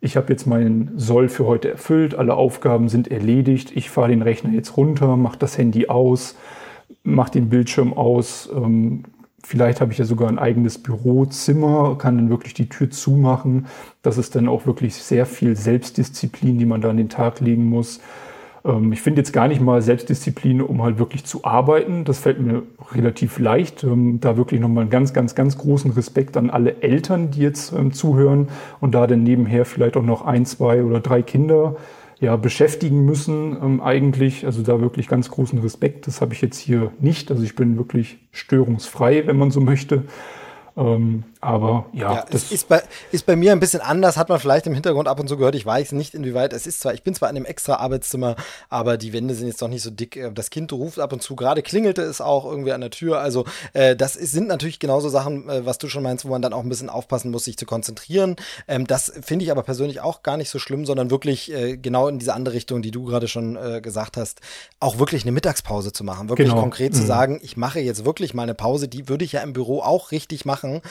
ich 0.00 0.16
habe 0.16 0.32
jetzt 0.32 0.46
meinen 0.46 0.92
Soll 0.96 1.28
für 1.28 1.46
heute 1.46 1.70
erfüllt, 1.70 2.14
alle 2.14 2.34
Aufgaben 2.34 2.88
sind 2.88 3.08
erledigt, 3.08 3.72
ich 3.74 3.90
fahre 3.90 4.08
den 4.08 4.22
Rechner 4.22 4.50
jetzt 4.50 4.76
runter, 4.76 5.16
mache 5.16 5.38
das 5.38 5.58
Handy 5.58 5.88
aus, 5.88 6.36
mache 7.04 7.32
den 7.32 7.48
Bildschirm 7.48 7.92
aus. 7.92 8.50
Ähm, 8.54 9.04
vielleicht 9.44 9.80
habe 9.80 9.92
ich 9.92 9.98
ja 9.98 10.04
sogar 10.04 10.28
ein 10.28 10.38
eigenes 10.38 10.78
Bürozimmer, 10.78 11.96
kann 11.98 12.16
dann 12.16 12.30
wirklich 12.30 12.54
die 12.54 12.68
Tür 12.68 12.90
zumachen. 12.90 13.66
Das 14.02 14.18
ist 14.18 14.34
dann 14.34 14.48
auch 14.48 14.66
wirklich 14.66 14.94
sehr 14.96 15.26
viel 15.26 15.54
Selbstdisziplin, 15.54 16.58
die 16.58 16.66
man 16.66 16.80
da 16.80 16.90
an 16.90 16.96
den 16.96 17.10
Tag 17.10 17.40
legen 17.40 17.68
muss. 17.68 18.00
Ähm, 18.64 18.92
ich 18.92 19.02
finde 19.02 19.20
jetzt 19.20 19.32
gar 19.32 19.46
nicht 19.46 19.60
mal 19.60 19.82
Selbstdisziplin, 19.82 20.62
um 20.62 20.82
halt 20.82 20.98
wirklich 20.98 21.24
zu 21.24 21.44
arbeiten. 21.44 22.04
Das 22.04 22.18
fällt 22.18 22.40
mir 22.40 22.62
relativ 22.92 23.38
leicht. 23.38 23.84
Ähm, 23.84 24.18
da 24.20 24.36
wirklich 24.36 24.60
nochmal 24.60 24.82
einen 24.82 24.90
ganz, 24.90 25.12
ganz, 25.12 25.34
ganz 25.34 25.58
großen 25.58 25.90
Respekt 25.92 26.36
an 26.36 26.50
alle 26.50 26.82
Eltern, 26.82 27.30
die 27.30 27.40
jetzt 27.40 27.72
ähm, 27.72 27.92
zuhören 27.92 28.48
und 28.80 28.94
da 28.94 29.06
dann 29.06 29.22
nebenher 29.22 29.66
vielleicht 29.66 29.96
auch 29.96 30.02
noch 30.02 30.22
ein, 30.22 30.46
zwei 30.46 30.82
oder 30.82 31.00
drei 31.00 31.22
Kinder 31.22 31.76
ja, 32.24 32.36
beschäftigen 32.36 33.04
müssen 33.04 33.56
ähm, 33.62 33.80
eigentlich. 33.80 34.46
Also 34.46 34.62
da 34.62 34.80
wirklich 34.80 35.08
ganz 35.08 35.30
großen 35.30 35.58
Respekt. 35.60 36.06
Das 36.06 36.20
habe 36.20 36.34
ich 36.34 36.40
jetzt 36.40 36.58
hier 36.58 36.92
nicht. 36.98 37.30
Also 37.30 37.42
ich 37.42 37.54
bin 37.54 37.76
wirklich 37.76 38.18
störungsfrei, 38.32 39.26
wenn 39.26 39.36
man 39.36 39.50
so 39.50 39.60
möchte. 39.60 40.04
Ähm, 40.76 41.24
aber 41.44 41.86
ja, 41.92 42.14
ja 42.14 42.26
das 42.30 42.50
ist 42.50 42.68
bei, 42.68 42.82
ist 43.12 43.26
bei 43.26 43.36
mir 43.36 43.52
ein 43.52 43.60
bisschen 43.60 43.80
anders, 43.80 44.16
hat 44.16 44.28
man 44.28 44.40
vielleicht 44.40 44.66
im 44.66 44.74
Hintergrund 44.74 45.08
ab 45.08 45.20
und 45.20 45.28
zu 45.28 45.36
gehört. 45.36 45.54
Ich 45.54 45.66
weiß 45.66 45.92
nicht, 45.92 46.14
inwieweit 46.14 46.52
es 46.54 46.66
ist 46.66 46.80
zwar, 46.80 46.94
ich 46.94 47.02
bin 47.02 47.14
zwar 47.14 47.28
in 47.28 47.36
einem 47.36 47.44
extra 47.44 47.74
Arbeitszimmer, 47.76 48.34
aber 48.70 48.96
die 48.96 49.12
Wände 49.12 49.34
sind 49.34 49.48
jetzt 49.48 49.60
doch 49.60 49.68
nicht 49.68 49.82
so 49.82 49.90
dick. 49.90 50.16
Äh, 50.16 50.32
das 50.32 50.50
Kind 50.50 50.72
ruft 50.72 50.98
ab 50.98 51.12
und 51.12 51.22
zu, 51.22 51.36
gerade 51.36 51.62
klingelte 51.62 52.02
es 52.02 52.20
auch 52.20 52.46
irgendwie 52.46 52.72
an 52.72 52.80
der 52.80 52.90
Tür. 52.90 53.20
Also 53.20 53.44
äh, 53.74 53.94
das 53.94 54.16
ist, 54.16 54.32
sind 54.32 54.48
natürlich 54.48 54.78
genauso 54.78 55.10
Sachen, 55.10 55.48
äh, 55.48 55.66
was 55.66 55.78
du 55.78 55.88
schon 55.88 56.02
meinst, 56.02 56.24
wo 56.24 56.30
man 56.30 56.40
dann 56.40 56.54
auch 56.54 56.62
ein 56.62 56.68
bisschen 56.68 56.88
aufpassen 56.88 57.30
muss, 57.30 57.44
sich 57.44 57.58
zu 57.58 57.66
konzentrieren. 57.66 58.36
Ähm, 58.66 58.86
das 58.86 59.12
finde 59.20 59.44
ich 59.44 59.50
aber 59.50 59.62
persönlich 59.62 60.00
auch 60.00 60.22
gar 60.22 60.38
nicht 60.38 60.48
so 60.48 60.58
schlimm, 60.58 60.86
sondern 60.86 61.10
wirklich 61.10 61.52
äh, 61.52 61.76
genau 61.76 62.08
in 62.08 62.18
diese 62.18 62.34
andere 62.34 62.54
Richtung, 62.54 62.80
die 62.80 62.90
du 62.90 63.04
gerade 63.04 63.28
schon 63.28 63.56
äh, 63.56 63.80
gesagt 63.82 64.16
hast, 64.16 64.40
auch 64.80 64.98
wirklich 64.98 65.24
eine 65.24 65.32
Mittagspause 65.32 65.92
zu 65.92 66.04
machen. 66.04 66.30
Wirklich 66.30 66.48
genau. 66.48 66.60
konkret 66.60 66.94
mhm. 66.94 66.96
zu 66.96 67.06
sagen, 67.06 67.40
ich 67.42 67.58
mache 67.58 67.80
jetzt 67.80 68.06
wirklich 68.06 68.32
mal 68.32 68.44
eine 68.44 68.54
Pause, 68.54 68.88
die 68.88 69.08
würde 69.10 69.26
ich 69.26 69.32
ja 69.32 69.42
im 69.42 69.52
Büro 69.52 69.82
auch 69.82 70.10
richtig 70.10 70.44
machen 70.44 70.54
machen. 70.54 70.82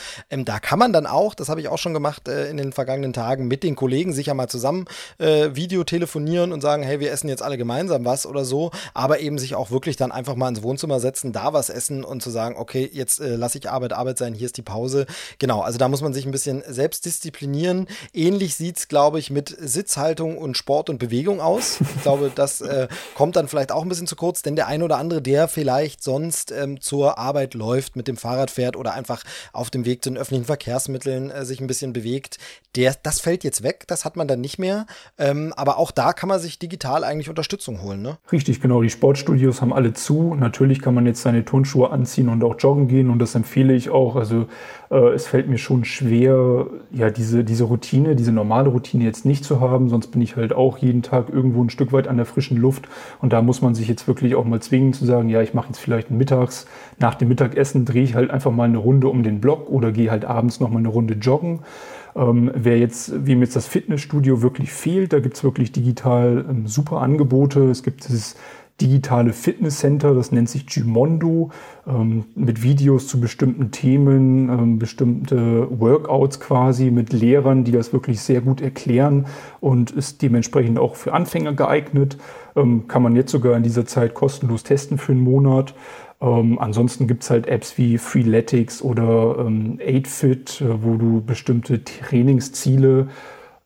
Ähm, 0.44 0.46
da 0.46 0.60
kann 0.60 0.80
man 0.80 0.94
dann 0.94 1.06
auch, 1.06 1.34
das 1.34 1.50
habe 1.50 1.62
ich 1.62 1.68
auch 1.68 1.78
schon 1.78 1.94
gemacht 1.94 2.28
äh, 2.28 2.50
in 2.50 2.58
den 2.58 2.74
vergangenen 2.74 3.14
Tagen, 3.14 3.48
mit 3.48 3.64
den 3.64 3.76
Kollegen 3.76 4.14
sicher 4.14 4.34
mal 4.34 4.48
zusammen 4.48 4.86
äh, 5.18 5.50
Video 5.54 5.84
telefonieren 5.84 6.52
und 6.52 6.62
sagen, 6.62 6.84
hey, 6.84 7.00
wir 7.00 7.12
essen 7.12 7.30
jetzt 7.30 7.42
alle 7.42 7.58
gemeinsam 7.58 8.06
was 8.06 8.26
oder 8.26 8.46
so, 8.46 8.72
aber 8.94 9.20
eben 9.20 9.38
sich 9.38 9.56
auch 9.56 9.72
wirklich 9.72 9.96
dann 9.96 10.12
einfach 10.12 10.36
mal 10.36 10.50
ins 10.50 10.64
Wohnzimmer 10.64 11.00
setzen, 11.00 11.32
da 11.32 11.54
was 11.54 11.70
essen 11.70 12.04
und 12.04 12.22
zu 12.22 12.30
sagen, 12.30 12.56
okay, 12.58 12.90
jetzt 12.92 13.20
äh, 13.20 13.36
lasse 13.36 13.58
ich 13.58 13.70
Arbeit 13.70 13.94
Arbeit 13.94 14.18
sein, 14.18 14.34
hier 14.34 14.46
ist 14.46 14.58
die 14.58 14.62
Pause. 14.62 15.06
Genau, 15.40 15.62
also 15.62 15.78
da 15.78 15.88
muss 15.88 16.02
man 16.02 16.14
sich 16.14 16.26
ein 16.26 16.32
bisschen 16.32 16.64
selbst 16.68 17.06
disziplinieren. 17.06 17.88
Ähnlich 18.14 18.56
sieht 18.56 18.78
es, 18.78 18.88
glaube 18.88 19.20
ich, 19.20 19.30
mit 19.30 19.56
Sitzhaltung 19.60 20.38
und 20.38 20.58
Sport 20.58 20.90
und 20.90 20.98
Bewegung 20.98 21.42
aus. 21.42 21.80
Ich 21.96 22.02
glaube, 22.02 22.32
das 22.36 22.62
äh, 22.62 22.88
kommt 23.16 23.36
dann 23.36 23.48
vielleicht 23.48 23.72
auch 23.72 23.84
ein 23.84 23.90
bisschen 23.90 24.08
zu 24.08 24.16
kurz, 24.16 24.42
denn 24.42 24.56
der 24.56 24.68
ein 24.68 24.84
oder 24.84 24.98
andere, 24.98 25.22
der 25.22 25.48
vielleicht 25.48 26.04
sonst 26.04 26.52
ähm, 26.52 26.82
zur 26.82 27.18
Arbeit 27.18 27.54
läuft, 27.54 27.96
mit 27.96 28.08
dem 28.08 28.18
Fahrrad 28.18 28.52
fährt 28.52 28.76
oder 28.76 28.94
einfach 28.94 29.24
auf 29.52 29.70
dem 29.70 29.86
Weg 29.86 30.04
zu 30.04 30.10
den 30.10 30.18
öffentlichen 30.18 30.33
Verkehrsmitteln 30.44 31.30
äh, 31.30 31.46
sich 31.46 31.62
ein 31.62 31.68
bisschen 31.68 31.94
bewegt, 31.94 32.40
der, 32.76 32.96
das 33.04 33.20
fällt 33.20 33.44
jetzt 33.44 33.62
weg, 33.62 33.84
das 33.88 34.04
hat 34.04 34.16
man 34.16 34.28
dann 34.28 34.42
nicht 34.42 34.58
mehr. 34.58 34.88
Ähm, 35.20 35.54
aber 35.56 35.78
auch 35.78 35.92
da 35.92 36.14
kann 36.14 36.30
man 36.30 36.40
sich 36.40 36.58
digital 36.58 37.04
eigentlich 37.04 37.30
Unterstützung 37.30 37.82
holen. 37.84 38.02
Ne? 38.02 38.18
Richtig, 38.32 38.62
genau. 38.62 38.82
Die 38.82 38.90
Sportstudios 38.90 39.62
haben 39.62 39.74
alle 39.74 39.94
zu. 39.94 40.34
Natürlich 40.34 40.82
kann 40.82 40.96
man 40.96 41.06
jetzt 41.06 41.22
seine 41.22 41.46
Turnschuhe 41.46 41.92
anziehen 41.92 42.30
und 42.30 42.44
auch 42.44 42.56
joggen 42.58 42.88
gehen 42.88 43.10
und 43.12 43.20
das 43.20 43.36
empfehle 43.36 43.74
ich 43.74 43.92
auch. 43.92 44.16
Also 44.16 44.48
äh, 44.90 45.14
es 45.14 45.28
fällt 45.28 45.48
mir 45.48 45.58
schon 45.58 45.86
schwer, 45.86 46.68
ja, 46.92 47.10
diese, 47.12 47.44
diese 47.44 47.66
Routine, 47.66 48.16
diese 48.16 48.32
normale 48.32 48.70
Routine 48.70 49.04
jetzt 49.04 49.26
nicht 49.26 49.46
zu 49.46 49.60
haben. 49.60 49.90
Sonst 49.90 50.08
bin 50.08 50.22
ich 50.22 50.36
halt 50.36 50.54
auch 50.54 50.80
jeden 50.80 51.04
Tag 51.04 51.30
irgendwo 51.30 51.64
ein 51.64 51.70
Stück 51.70 51.92
weit 51.92 52.08
an 52.08 52.18
der 52.18 52.26
frischen 52.26 52.58
Luft. 52.58 52.88
Und 53.22 53.34
da 53.34 53.42
muss 53.42 53.62
man 53.62 53.76
sich 53.76 53.88
jetzt 53.88 54.08
wirklich 54.08 54.36
auch 54.36 54.46
mal 54.46 54.62
zwingen 54.62 54.94
zu 54.94 55.06
sagen, 55.06 55.30
ja, 55.30 55.42
ich 55.42 55.54
mache 55.54 55.68
jetzt 55.68 55.80
vielleicht 55.80 56.12
mittags, 56.12 56.66
nach 57.00 57.16
dem 57.16 57.28
Mittagessen 57.28 57.86
drehe 57.86 58.04
ich 58.04 58.16
halt 58.16 58.32
einfach 58.32 58.52
mal 58.52 58.66
eine 58.66 58.78
Runde 58.78 59.08
um 59.08 59.24
den 59.24 59.42
Block 59.42 59.70
oder 59.70 59.92
gehe 59.92 60.12
halt 60.12 60.23
abends 60.26 60.60
noch 60.60 60.70
mal 60.70 60.80
eine 60.80 60.90
Runde 60.90 61.16
joggen. 61.16 61.60
Ähm, 62.16 62.52
wer 62.54 62.78
jetzt, 62.78 63.26
wie 63.26 63.36
mir 63.36 63.46
jetzt 63.46 63.56
das 63.56 63.68
Fitnessstudio 63.68 64.42
wirklich 64.42 64.72
fehlt, 64.72 65.14
da 65.14 65.20
gibt 65.20 65.36
es 65.36 65.44
wirklich 65.44 65.72
digital 65.72 66.46
ähm, 66.48 66.68
super 66.68 67.02
Angebote. 67.02 67.70
Es 67.70 67.84
gibt 67.84 68.08
dieses 68.08 68.36
digitale 68.82 69.34
Fitnesscenter, 69.34 70.16
das 70.16 70.32
nennt 70.32 70.50
sich 70.50 70.66
Gimondo, 70.66 71.52
ähm, 71.88 72.26
mit 72.36 72.64
Videos 72.64 73.08
zu 73.08 73.20
bestimmten 73.20 73.72
Themen, 73.72 74.50
ähm, 74.50 74.80
bestimmte 74.80 75.68
Workouts 75.80 76.40
quasi 76.40 76.90
mit 76.90 77.14
Lehrern, 77.14 77.64
die 77.64 77.72
das 77.72 77.94
wirklich 77.94 78.20
sehr 78.20 78.42
gut 78.42 78.62
erklären 78.62 79.28
und 79.60 79.92
ist 79.92 80.22
dementsprechend 80.22 80.80
auch 80.80 80.96
für 80.96 81.14
Anfänger 81.14 81.54
geeignet. 81.54 82.18
Ähm, 82.56 82.88
kann 82.88 83.04
man 83.04 83.16
jetzt 83.16 83.32
sogar 83.32 83.56
in 83.56 83.64
dieser 83.64 83.86
Zeit 83.86 84.16
kostenlos 84.16 84.64
testen 84.64 84.98
für 84.98 85.12
einen 85.12 85.22
Monat. 85.22 85.76
Ähm, 86.24 86.58
ansonsten 86.60 87.06
gibt's 87.06 87.30
halt 87.30 87.48
Apps 87.48 87.78
wie 87.78 87.98
Freeletics 87.98 88.82
oder 88.82 89.36
ähm, 89.40 89.78
8Fit, 89.80 90.64
äh, 90.64 90.82
wo 90.84 90.96
du 90.96 91.22
bestimmte 91.22 91.84
Trainingsziele 91.84 93.10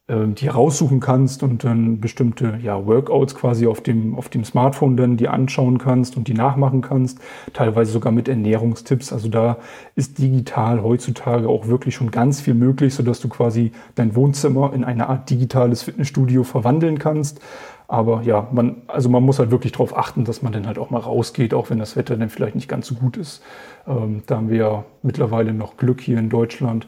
ähm, 0.08 0.34
die 0.34 0.48
raussuchen 0.48 1.00
kannst 1.00 1.42
und 1.42 1.62
dann 1.64 2.00
bestimmte 2.00 2.58
ja, 2.62 2.86
Workouts 2.86 3.34
quasi 3.34 3.66
auf 3.66 3.82
dem, 3.82 4.16
auf 4.16 4.28
dem 4.28 4.42
Smartphone 4.42 4.96
dann 4.96 5.18
die 5.18 5.28
anschauen 5.28 5.78
kannst 5.78 6.16
und 6.16 6.28
die 6.28 6.34
nachmachen 6.34 6.80
kannst, 6.80 7.18
teilweise 7.52 7.92
sogar 7.92 8.10
mit 8.10 8.26
Ernährungstipps. 8.26 9.12
Also 9.12 9.28
da 9.28 9.58
ist 9.94 10.18
digital 10.18 10.82
heutzutage 10.82 11.48
auch 11.48 11.68
wirklich 11.68 11.94
schon 11.94 12.10
ganz 12.10 12.40
viel 12.40 12.54
möglich, 12.54 12.94
sodass 12.94 13.20
du 13.20 13.28
quasi 13.28 13.70
dein 13.94 14.16
Wohnzimmer 14.16 14.72
in 14.72 14.82
eine 14.82 15.08
Art 15.08 15.28
digitales 15.30 15.82
Fitnessstudio 15.82 16.42
verwandeln 16.42 16.98
kannst. 16.98 17.40
Aber 17.88 18.20
ja, 18.22 18.46
man, 18.52 18.82
also 18.86 19.08
man 19.08 19.22
muss 19.22 19.38
halt 19.38 19.50
wirklich 19.50 19.72
darauf 19.72 19.96
achten, 19.96 20.24
dass 20.24 20.42
man 20.42 20.52
dann 20.52 20.66
halt 20.66 20.78
auch 20.78 20.90
mal 20.90 20.98
rausgeht, 20.98 21.54
auch 21.54 21.70
wenn 21.70 21.78
das 21.78 21.96
Wetter 21.96 22.16
dann 22.18 22.28
vielleicht 22.28 22.54
nicht 22.54 22.68
ganz 22.68 22.86
so 22.86 22.94
gut 22.94 23.16
ist. 23.16 23.42
Ähm, 23.86 24.22
da 24.26 24.36
haben 24.36 24.50
wir 24.50 24.58
ja 24.58 24.84
mittlerweile 25.02 25.54
noch 25.54 25.78
Glück 25.78 26.02
hier 26.02 26.18
in 26.18 26.28
Deutschland. 26.28 26.86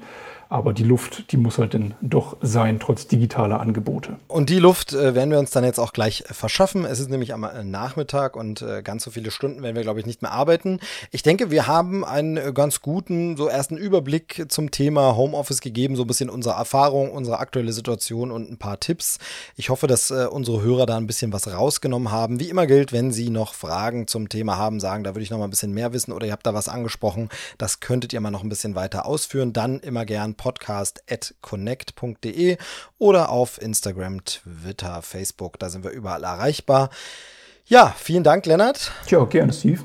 Aber 0.51 0.73
die 0.73 0.83
Luft, 0.83 1.31
die 1.31 1.37
muss 1.37 1.59
halt 1.59 1.75
dann 1.75 1.95
doch 2.01 2.37
sein, 2.43 2.81
trotz 2.81 3.07
digitaler 3.07 3.61
Angebote. 3.61 4.17
Und 4.27 4.51
die 4.51 4.59
Luft 4.59 4.93
äh, 4.93 5.15
werden 5.15 5.31
wir 5.31 5.39
uns 5.39 5.53
dann 5.53 5.63
jetzt 5.63 5.79
auch 5.79 5.93
gleich 5.93 6.25
äh, 6.29 6.35
verschaffen. 6.35 6.85
Es 6.85 6.99
ist 6.99 7.09
nämlich 7.09 7.33
am 7.33 7.45
äh, 7.45 7.63
Nachmittag 7.63 8.35
und 8.35 8.65
ganz 8.83 9.05
so 9.05 9.13
viele 9.13 9.31
Stunden 9.31 9.63
werden 9.63 9.77
wir, 9.77 9.83
glaube 9.83 10.01
ich, 10.01 10.07
nicht 10.07 10.23
mehr 10.23 10.33
arbeiten. 10.33 10.81
Ich 11.13 11.23
denke, 11.23 11.53
wir 11.53 11.69
haben 11.69 12.05
einen 12.05 12.53
ganz 12.53 12.83
guten, 12.83 13.37
so 13.37 13.47
ersten 13.47 13.77
Überblick 13.77 14.47
zum 14.49 14.73
Thema 14.73 15.17
Homeoffice 15.17 15.61
gegeben, 15.61 15.95
so 15.95 16.03
ein 16.03 16.09
bisschen 16.09 16.29
unsere 16.29 16.57
Erfahrung, 16.57 17.13
unsere 17.13 17.39
aktuelle 17.39 17.73
Situation 17.73 18.33
und 18.33 18.51
ein 18.51 18.59
paar 18.59 18.81
Tipps. 18.81 19.19
Ich 19.55 19.71
hoffe, 19.71 19.87
dass 19.87 20.11
unsere 20.11 20.63
Hörer 20.63 20.87
da 20.87 20.97
ein 20.97 21.07
bisschen 21.07 21.33
was 21.33 21.53
rausgenommen 21.53 22.11
haben. 22.11 22.41
Wie 22.41 22.49
immer 22.49 22.67
gilt, 22.67 22.93
wenn 22.93 23.13
Sie 23.13 23.31
noch 23.31 23.55
Fragen 23.55 24.09
zum 24.09 24.29
Thema 24.29 24.57
haben, 24.57 24.81
sagen, 24.81 25.05
da 25.05 25.15
würde 25.15 25.23
ich 25.23 25.31
noch 25.31 25.39
mal 25.39 25.45
ein 25.45 25.51
bisschen 25.51 25.73
mehr 25.73 25.93
wissen 25.93 26.13
oder 26.13 26.27
ihr 26.27 26.33
habt 26.33 26.47
da 26.47 26.55
was 26.55 26.69
angesprochen, 26.69 27.29
das 27.57 27.81
könntet 27.81 28.13
ihr 28.13 28.21
mal 28.21 28.33
noch 28.33 28.43
ein 28.43 28.49
bisschen 28.49 28.75
weiter 28.75 29.07
ausführen, 29.07 29.53
dann 29.53 29.79
immer 29.81 30.05
gern 30.05 30.35
podcast.connect.de 30.41 32.57
oder 32.99 33.29
auf 33.29 33.61
Instagram, 33.61 34.25
Twitter, 34.25 35.03
Facebook. 35.03 35.59
Da 35.59 35.69
sind 35.69 35.85
wir 35.85 35.91
überall 35.91 36.25
erreichbar. 36.25 36.89
Ja, 37.67 37.95
vielen 37.99 38.25
Dank, 38.25 38.47
Lennart. 38.47 38.91
Tja, 39.07 39.23
gerne, 39.27 39.53
Steve. 39.53 39.85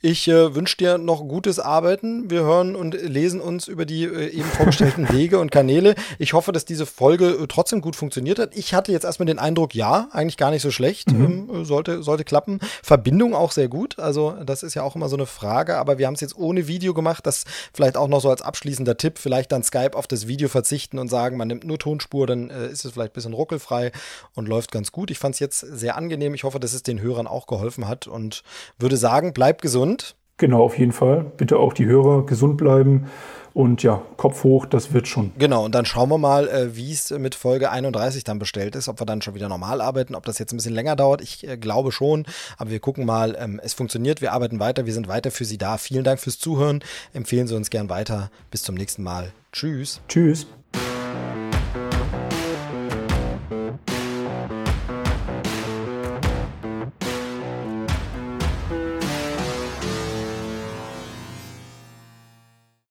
Ich 0.00 0.28
äh, 0.28 0.54
wünsche 0.54 0.76
dir 0.76 0.96
noch 0.96 1.26
gutes 1.26 1.58
Arbeiten. 1.58 2.30
Wir 2.30 2.42
hören 2.42 2.76
und 2.76 2.94
lesen 2.94 3.40
uns 3.40 3.66
über 3.66 3.84
die 3.84 4.04
äh, 4.04 4.28
eben 4.28 4.44
vorgestellten 4.44 5.08
Wege 5.12 5.40
und 5.40 5.50
Kanäle. 5.50 5.96
Ich 6.20 6.34
hoffe, 6.34 6.52
dass 6.52 6.64
diese 6.64 6.86
Folge 6.86 7.30
äh, 7.30 7.46
trotzdem 7.48 7.80
gut 7.80 7.96
funktioniert 7.96 8.38
hat. 8.38 8.56
Ich 8.56 8.74
hatte 8.74 8.92
jetzt 8.92 9.02
erstmal 9.02 9.26
den 9.26 9.40
Eindruck, 9.40 9.74
ja, 9.74 10.06
eigentlich 10.12 10.36
gar 10.36 10.52
nicht 10.52 10.62
so 10.62 10.70
schlecht. 10.70 11.10
Mhm. 11.10 11.50
Ähm, 11.52 11.64
sollte, 11.64 12.04
sollte 12.04 12.22
klappen. 12.22 12.60
Verbindung 12.80 13.34
auch 13.34 13.50
sehr 13.50 13.66
gut. 13.66 13.98
Also, 13.98 14.36
das 14.46 14.62
ist 14.62 14.74
ja 14.74 14.84
auch 14.84 14.94
immer 14.94 15.08
so 15.08 15.16
eine 15.16 15.26
Frage. 15.26 15.76
Aber 15.78 15.98
wir 15.98 16.06
haben 16.06 16.14
es 16.14 16.20
jetzt 16.20 16.38
ohne 16.38 16.68
Video 16.68 16.94
gemacht. 16.94 17.26
Das 17.26 17.42
vielleicht 17.74 17.96
auch 17.96 18.06
noch 18.06 18.20
so 18.20 18.30
als 18.30 18.40
abschließender 18.40 18.98
Tipp. 18.98 19.18
Vielleicht 19.18 19.50
dann 19.50 19.64
Skype 19.64 19.96
auf 19.96 20.06
das 20.06 20.28
Video 20.28 20.48
verzichten 20.48 21.00
und 21.00 21.08
sagen, 21.08 21.36
man 21.36 21.48
nimmt 21.48 21.64
nur 21.64 21.78
Tonspur, 21.78 22.28
dann 22.28 22.50
äh, 22.50 22.68
ist 22.68 22.84
es 22.84 22.92
vielleicht 22.92 23.10
ein 23.10 23.14
bisschen 23.14 23.32
ruckelfrei 23.32 23.90
und 24.34 24.46
läuft 24.46 24.70
ganz 24.70 24.92
gut. 24.92 25.10
Ich 25.10 25.18
fand 25.18 25.34
es 25.34 25.40
jetzt 25.40 25.58
sehr 25.58 25.96
angenehm. 25.96 26.34
Ich 26.34 26.44
hoffe, 26.44 26.60
dass 26.60 26.72
es 26.72 26.84
den 26.84 27.00
Hörern 27.00 27.26
auch 27.26 27.48
geholfen 27.48 27.88
hat 27.88 28.06
und 28.06 28.44
würde 28.78 28.96
sagen, 28.96 29.32
bleibt 29.32 29.60
gesund 29.60 29.87
gesund. 29.88 30.16
Genau, 30.36 30.62
auf 30.62 30.78
jeden 30.78 30.92
Fall. 30.92 31.32
Bitte 31.36 31.58
auch 31.58 31.72
die 31.72 31.86
Hörer 31.86 32.24
gesund 32.24 32.56
bleiben. 32.56 33.06
Und 33.54 33.82
ja, 33.82 34.02
Kopf 34.16 34.44
hoch, 34.44 34.66
das 34.66 34.92
wird 34.92 35.08
schon. 35.08 35.32
Genau, 35.36 35.64
und 35.64 35.74
dann 35.74 35.84
schauen 35.84 36.08
wir 36.10 36.18
mal, 36.18 36.46
äh, 36.48 36.76
wie 36.76 36.92
es 36.92 37.10
mit 37.10 37.34
Folge 37.34 37.70
31 37.70 38.22
dann 38.22 38.38
bestellt 38.38 38.76
ist, 38.76 38.88
ob 38.88 39.00
wir 39.00 39.06
dann 39.06 39.20
schon 39.20 39.34
wieder 39.34 39.48
normal 39.48 39.80
arbeiten, 39.80 40.14
ob 40.14 40.24
das 40.24 40.38
jetzt 40.38 40.52
ein 40.52 40.58
bisschen 40.58 40.74
länger 40.74 40.94
dauert. 40.94 41.22
Ich 41.22 41.44
äh, 41.48 41.56
glaube 41.56 41.90
schon, 41.90 42.24
aber 42.56 42.70
wir 42.70 42.78
gucken 42.78 43.04
mal. 43.04 43.36
Ähm, 43.36 43.60
es 43.64 43.74
funktioniert, 43.74 44.20
wir 44.20 44.32
arbeiten 44.32 44.60
weiter, 44.60 44.86
wir 44.86 44.92
sind 44.92 45.08
weiter 45.08 45.32
für 45.32 45.44
Sie 45.44 45.58
da. 45.58 45.76
Vielen 45.76 46.04
Dank 46.04 46.20
fürs 46.20 46.38
Zuhören. 46.38 46.84
Empfehlen 47.12 47.48
Sie 47.48 47.56
uns 47.56 47.70
gern 47.70 47.88
weiter. 47.88 48.30
Bis 48.52 48.62
zum 48.62 48.76
nächsten 48.76 49.02
Mal. 49.02 49.32
Tschüss. 49.50 50.00
Tschüss. 50.06 50.46